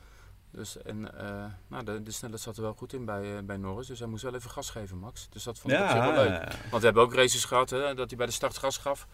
[0.55, 3.57] Dus, en, eh, nou, de, de snelheid zat er wel goed in bij, eh, bij
[3.57, 3.87] Norris.
[3.87, 5.29] Dus hij moest wel even gas geven, Max.
[5.31, 6.29] Dus dat vond ik wel leuk.
[6.29, 9.07] Ja, Want we hebben ook races gehad hè, dat hij bij de start gas gaf.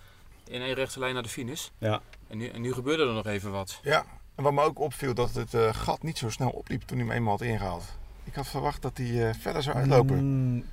[0.44, 1.68] In één rechte lijn naar de finish.
[1.78, 2.00] ja.
[2.28, 3.80] En nu, en nu gebeurde er nog even wat.
[3.82, 6.98] Ja, en wat me ook opviel, dat het eh, gat niet zo snel opliep toen
[6.98, 7.84] hij hem eenmaal had ingehaald.
[8.24, 10.24] Ik had verwacht dat hij eh, verder zou uitlopen.
[10.24, 10.64] Mm,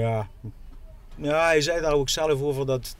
[0.00, 0.28] ja.
[1.16, 2.96] ja, hij zei daar ook zelf over dat,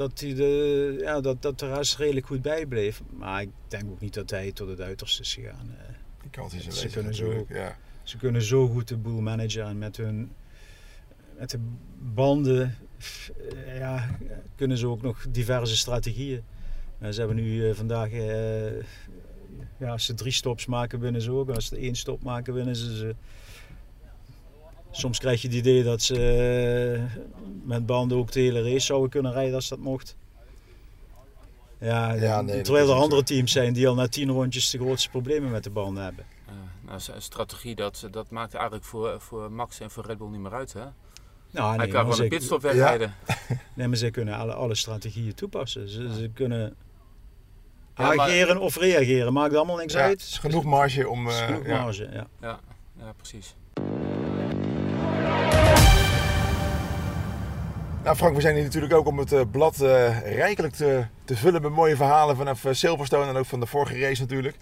[0.00, 3.02] dat, hij de, ja, dat, dat de redelijk goed bijbleef.
[3.10, 5.76] Maar ik denk ook niet dat hij tot het uiterste is gegaan.
[5.78, 7.46] Eh, Die kant is Ze kunnen zo-.
[7.48, 7.76] Ja.
[8.02, 10.32] Ze kunnen zo goed de boel managen en met hun
[11.38, 11.58] met de
[11.98, 12.76] banden
[13.64, 14.18] eh, ja,
[14.56, 16.42] kunnen ze ook nog diverse strategieën.
[16.98, 18.80] Eh, ze hebben nu vandaag eh,
[19.76, 21.48] ja, als ze drie stops maken, winnen ze ook.
[21.48, 23.14] En als ze één stop maken, winnen ze ze.
[24.90, 26.14] Soms krijg je het idee dat ze
[27.16, 27.22] eh,
[27.64, 30.16] met banden ook de hele race zouden kunnen rijden als dat mocht.
[31.78, 35.08] Ja, Ja, nee, terwijl er andere teams zijn die al na tien rondjes de grootste
[35.10, 36.24] problemen met de banden hebben.
[36.46, 36.52] Eh,
[36.86, 40.40] nou, zijn strategie, dat, dat maakt eigenlijk voor, voor Max en voor Red Bull niet
[40.40, 40.72] meer uit.
[40.72, 40.84] Hè?
[41.50, 43.14] Nou, Hij nee, kan gewoon ze, een pitstop wegrijden.
[43.74, 45.88] nee, maar ze kunnen alle, alle strategieën toepassen.
[45.88, 46.76] Ze, ze kunnen
[47.96, 50.20] Ja, maar- ageren of reageren, maakt allemaal niks Ja, uit.
[50.20, 51.26] is genoeg marge om...
[51.26, 51.82] Er is eh, genoeg ja.
[51.82, 52.26] marge, ja.
[52.40, 52.60] Ja,
[52.98, 53.54] ja, precies.
[58.04, 61.36] Nou Frank, we zijn hier natuurlijk ook om het eh, blad eh, rijkelijk te, te
[61.36, 64.56] vullen met mooie verhalen vanaf eh, Silverstone en ook van de vorige race natuurlijk.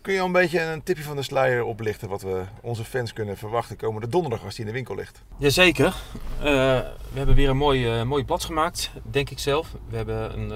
[0.00, 3.12] Kun je al een beetje een tipje van de sluier oplichten wat we onze fans
[3.12, 5.22] kunnen verwachten komende donderdag als die in de winkel ligt?
[5.38, 5.94] Jazeker.
[6.42, 6.80] Eh
[7.16, 9.74] we hebben weer een mooi, eh, mooi blad gemaakt, denk ik zelf.
[9.88, 10.52] We hebben een,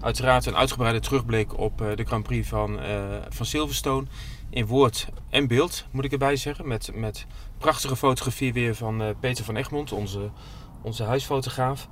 [0.00, 2.80] uiteraard een uitgebreide terugblik op de Grand Prix van,
[3.28, 4.06] van Silverstone.
[4.50, 6.68] In woord en beeld, moet ik erbij zeggen.
[6.68, 7.26] Met, met
[7.58, 10.30] prachtige fotografie weer van Peter van Egmond, onze,
[10.84, 11.88] onze huisfotograaf.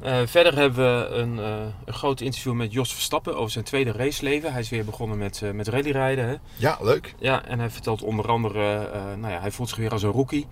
[0.00, 3.92] Eh, verder hebben we een, eh, een groot interview met Jos Verstappen over zijn tweede
[3.92, 4.52] raceleven.
[4.52, 6.28] Hij is weer begonnen met, eh met rallyrijden.
[6.28, 6.34] Hè?
[6.56, 7.14] Ja, leuk.
[7.18, 10.46] Ja, en hij vertelt onder andere, nou ja, hij voelt zich weer als een rookie.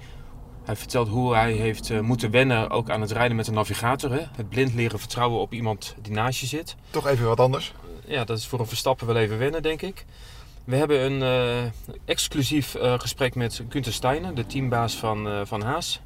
[0.65, 4.13] Hij vertelt hoe hij heeft moeten wennen ook aan het rijden met een navigator.
[4.13, 4.23] Hè?
[4.37, 6.77] Het blind leren vertrouwen op iemand die naast je zit.
[6.91, 7.73] Toch even wat anders.
[8.07, 10.05] Ja, dat is voor een Verstappen wel even wennen, denk ik.
[10.65, 11.73] We hebben een
[12.05, 16.01] exclusief gesprek met Gunther Steiner, de teambaas van, van Haas.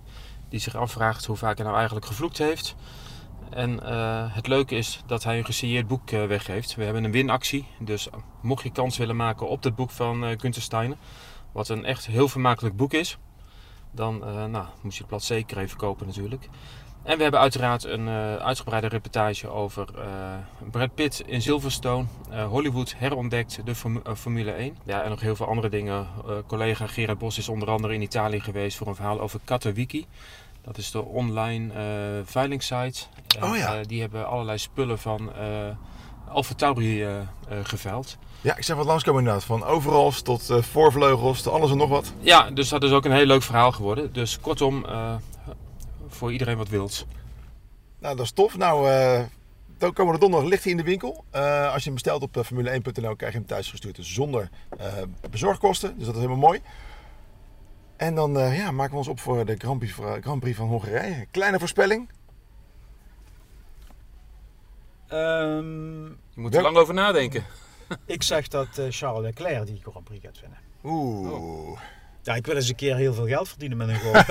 [0.50, 2.74] Die zich afvraagt hoe vaak hij nou eigenlijk gevloekt heeft.
[3.50, 6.74] En eh, het leuke is dat hij een gesigneerd boek eh, weggeeft.
[6.74, 8.08] We hebben een winactie, dus
[8.40, 10.96] mocht je kans willen maken op het boek van eh Gunther Steiner,
[11.52, 13.18] wat een echt heel vermakelijk boek is,
[13.90, 14.18] dan
[14.50, 16.48] nou, moet je het blad zeker even kopen natuurlijk.
[17.02, 20.04] En we hebben uiteraard een eh, uitgebreide reportage over eh,
[20.70, 24.76] Brad Pitt in Silverstone, eh, Hollywood herontdekt, de Formu- Formule 1.
[24.84, 26.06] Ja, en nog heel veel andere dingen.
[26.46, 30.06] Collega Gerard Bos is onder andere in Italië geweest voor een verhaal over Katowiki.
[30.62, 31.72] Dat is de online
[32.24, 33.00] veilingsite.
[33.38, 33.82] En, Oh ja.
[33.82, 35.30] die hebben allerlei spullen van
[36.28, 37.06] Alfa Tauri
[37.62, 38.16] geveild.
[38.40, 39.44] Ja, ik zeg wat langskomen inderdaad.
[39.44, 42.12] Van overals tot voorvleugels, tot alles en nog wat.
[42.20, 44.12] Ja, dus dat is ook een heel leuk verhaal geworden.
[44.12, 44.84] Dus kortom,
[46.20, 47.06] voor iedereen wat wilt.
[47.98, 48.56] Nou, dat is tof.
[48.56, 49.22] Nou, eh
[49.78, 51.24] dan komen we donderdag ligt hij in de winkel.
[51.30, 54.50] Eh, als je hem bestelt op eh, formule1.nl krijg je hem thuis gestuurd dus zonder
[54.78, 54.92] eh,
[55.30, 55.96] bezorgkosten.
[55.96, 56.60] Dus dat is helemaal mooi.
[57.96, 60.68] En dan eh, ja, maken we ons op voor de Grand Prix, Grand Prix van
[60.68, 61.26] Hongarije.
[61.30, 62.08] Kleine voorspelling.
[65.08, 67.44] Ehm, Je moet er lang over nadenken.
[68.06, 70.58] ik zeg dat eh, Charles Leclerc die Grand Prix gaat winnen.
[70.84, 71.80] Oeh.
[72.22, 74.26] Ja, ik wil eens een keer heel veel geld verdienen met een golf.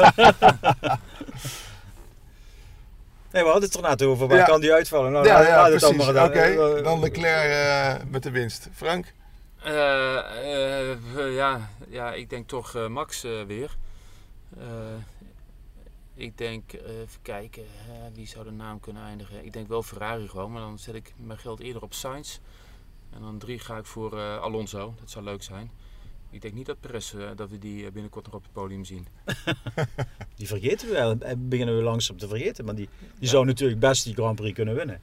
[3.31, 4.27] Nee, we hadden het er net over.
[4.27, 4.43] Waar Ja.
[4.45, 5.11] kan die uitvallen?
[5.11, 6.07] Nou, ja, ja, precies.
[6.07, 6.77] Oké, dan.
[6.77, 8.67] Eh, dan Leclerc eh, met de winst.
[8.73, 9.13] Frank?
[9.63, 13.75] Eh, eh, eh, ja, ja, ik denk toch eh, Max eh, weer.
[14.59, 14.65] Eh,
[16.15, 19.45] ik denk, eh, even kijken, eh, wie zou de naam kunnen eindigen?
[19.45, 22.37] Ik denk wel Ferrari gewoon, maar dan zet ik mijn geld eerder op Sainz.
[23.13, 25.71] En dan drie ga ik voor eh, Alonso, dat zou leuk zijn.
[26.31, 28.83] Ik denk niet dat Perez, eh, dat we die eh, binnenkort nog op het podium
[28.85, 29.07] zien.
[30.35, 31.17] Die vergeten we wel.
[31.19, 32.65] Eh, beginnen we langzaam te vergeten.
[32.65, 32.89] Maar die,
[33.19, 35.01] die zou natuurlijk best die Grand Prix kunnen winnen.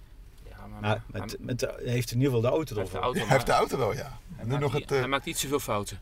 [0.49, 2.93] Ja, maar, Maar maar- met, met, hij heeft in ieder geval de auto hij heeft
[2.95, 3.01] de ervoor.
[3.15, 4.19] auto, Hij heeft de maar auto wel, ja.
[4.35, 4.93] hij Nu maakt nog niet- het...
[4.93, 6.01] eh, hij maakt niet zoveel fouten.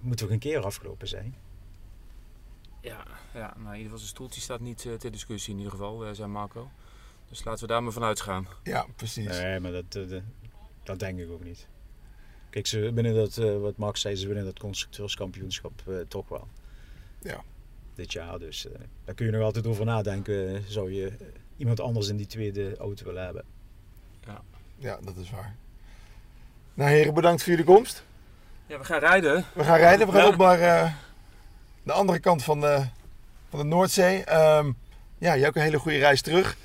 [0.00, 1.34] Moet toch een keer afgelopen zijn?
[2.80, 3.04] Ja,
[3.34, 6.12] ja nou, in ieder geval zijn stoeltje staat niet ter discussie in ieder geval, eh,
[6.14, 6.70] zei Marco.
[7.28, 8.46] Dus laten we daar maar van uitgaan.
[8.62, 9.26] ja, precies.
[9.26, 10.16] Nee, maar dat, eh,
[10.82, 11.66] dat denk ik ook niet.
[12.50, 16.48] Kijk, ze winnen dat, eh, wat Max zei, ze winnen dat constructeurskampioenschap eh, toch wel.
[17.18, 17.42] Ja.
[17.94, 18.72] Dit jaar, dus eh,
[19.04, 20.62] daar kun je nog altijd over nadenken.
[20.68, 21.12] Zou je
[21.56, 23.44] iemand anders in die tweede auto willen hebben?
[24.78, 25.54] Ja, dat is waar.
[26.74, 28.04] Nou heren, bedankt voor jullie komst.
[28.66, 29.44] Ja, we gaan rijden.
[29.54, 30.06] We gaan rijden.
[30.06, 30.28] We gaan Ja.
[30.28, 30.92] op naar eh,
[31.82, 32.84] de andere kant van de,
[33.48, 34.24] van de Noordzee.
[34.24, 34.72] Ehm,
[35.18, 36.56] ja, jij ook een hele goede reis terug.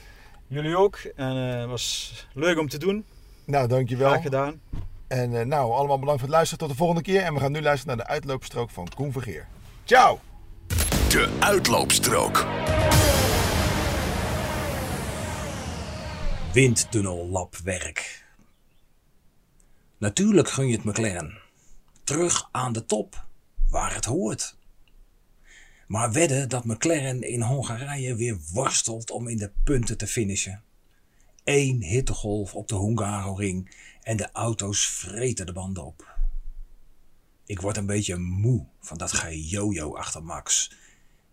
[0.47, 0.95] Jullie ook.
[1.15, 3.05] En het was leuk om te doen.
[3.45, 4.09] Nou, dankjewel.
[4.09, 4.61] Graag gedaan.
[5.07, 6.59] En eh, nou, allemaal bedankt voor het luisteren.
[6.59, 7.21] Tot de volgende keer.
[7.21, 9.47] En we gaan nu luisteren naar de uitloopstrook van Koen Vergeer.
[9.83, 10.19] Ciao!
[11.09, 12.45] De uitloopstrook.
[16.53, 18.25] Windtunnellapwerk.
[19.97, 21.37] Natuurlijk gun je het McLaren.
[22.03, 23.25] Terug aan de top,
[23.69, 24.57] waar het hoort.
[25.87, 30.64] Maar wedden dat McLaren in Hongarije weer worstelt om in de punten te finishen.
[31.45, 36.17] Eén hittegolf op de Hungaroring en de auto's vreten de banden op.
[37.45, 40.71] Ik word een beetje moe van dat gejojo achter Max.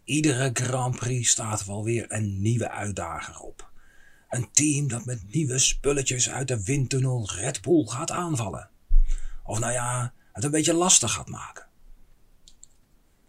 [0.05, 3.71] Iedere Grand Prix staat wel weer een nieuwe uitdager op.
[4.29, 8.71] Een team dat met nieuwe spulletjes uit de windtunnel Red Bull gaat aanvallen.
[9.45, 11.67] Of nou ja, het een beetje lastig gaat maken.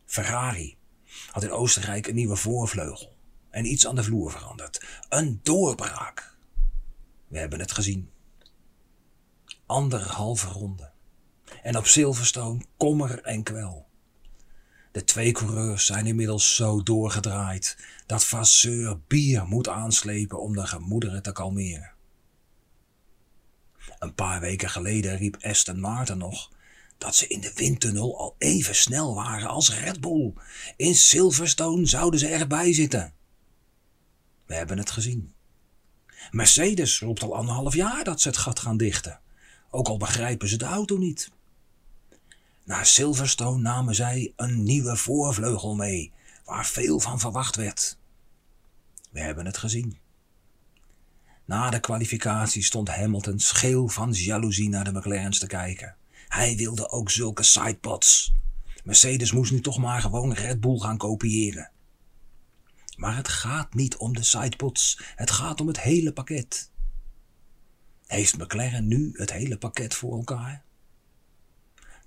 [0.05, 0.77] Ferrari
[1.31, 3.15] had in Oostenrijk een nieuwe voorvleugel
[3.49, 4.85] en iets aan de vloer veranderd.
[5.09, 6.32] Een doorbraak.
[7.33, 8.09] We hebben het gezien.
[9.65, 10.91] Anderhalve ronde.
[11.63, 13.87] En op Silverstone kommer en kwel.
[14.91, 21.23] De twee coureurs zijn inmiddels zo doorgedraaid dat Vasseur bier moet aanslepen om de gemoederen
[21.23, 21.91] te kalmeren.
[23.99, 26.51] Een paar weken geleden riep Aston Martin nog
[26.97, 30.33] dat ze in de windtunnel al even snel waren als Red Bull.
[30.77, 33.13] In Silverstone zouden ze erbij zitten.
[34.45, 35.32] We hebben het gezien.
[36.31, 39.19] Mercedes roept al anderhalf jaar dat ze het gat gaan dichten,
[39.69, 41.31] ook al begrijpen ze de auto niet.
[42.63, 46.11] Naar Silverstone namen zij een nieuwe voorvleugel mee,
[46.45, 47.97] waar veel van verwacht werd.
[49.11, 49.97] We hebben het gezien.
[51.45, 55.95] Na de kwalificatie stond Hamilton scheel van jaloezie naar de McLaren's te kijken.
[56.27, 58.33] Hij wilde ook zulke sidepods.
[58.83, 61.71] Mercedes moest nu toch maar gewoon Red Bull gaan kopiëren.
[62.95, 66.71] Maar het gaat niet om de sidepods, het gaat om het hele pakket.
[68.07, 70.63] Heeft McLaren nu het hele pakket voor elkaar?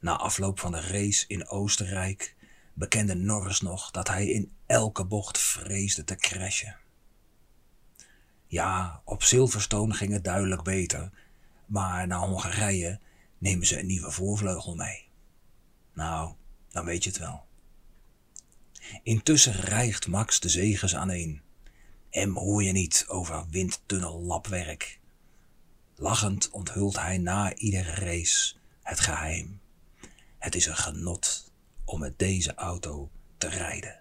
[0.00, 2.36] Na afloop van de race in Oostenrijk
[2.74, 6.76] bekende Norris nog dat hij in elke bocht vreesde te crashen.
[8.46, 11.10] Ja, op Silverstone ging het duidelijk beter,
[11.66, 13.00] maar naar Hongarije
[13.38, 15.08] nemen ze een nieuwe voorvleugel mee.
[15.92, 16.34] Nou,
[16.68, 17.44] dan weet je het wel.
[19.02, 21.40] Intussen rijgt Max de zegens aaneen.
[22.10, 24.98] Hem hoor je niet over windtunnellapwerk.
[25.96, 29.60] Lachend onthult hij na iedere race het geheim.
[30.38, 31.52] Het is een genot
[31.84, 34.00] om met deze auto te rijden.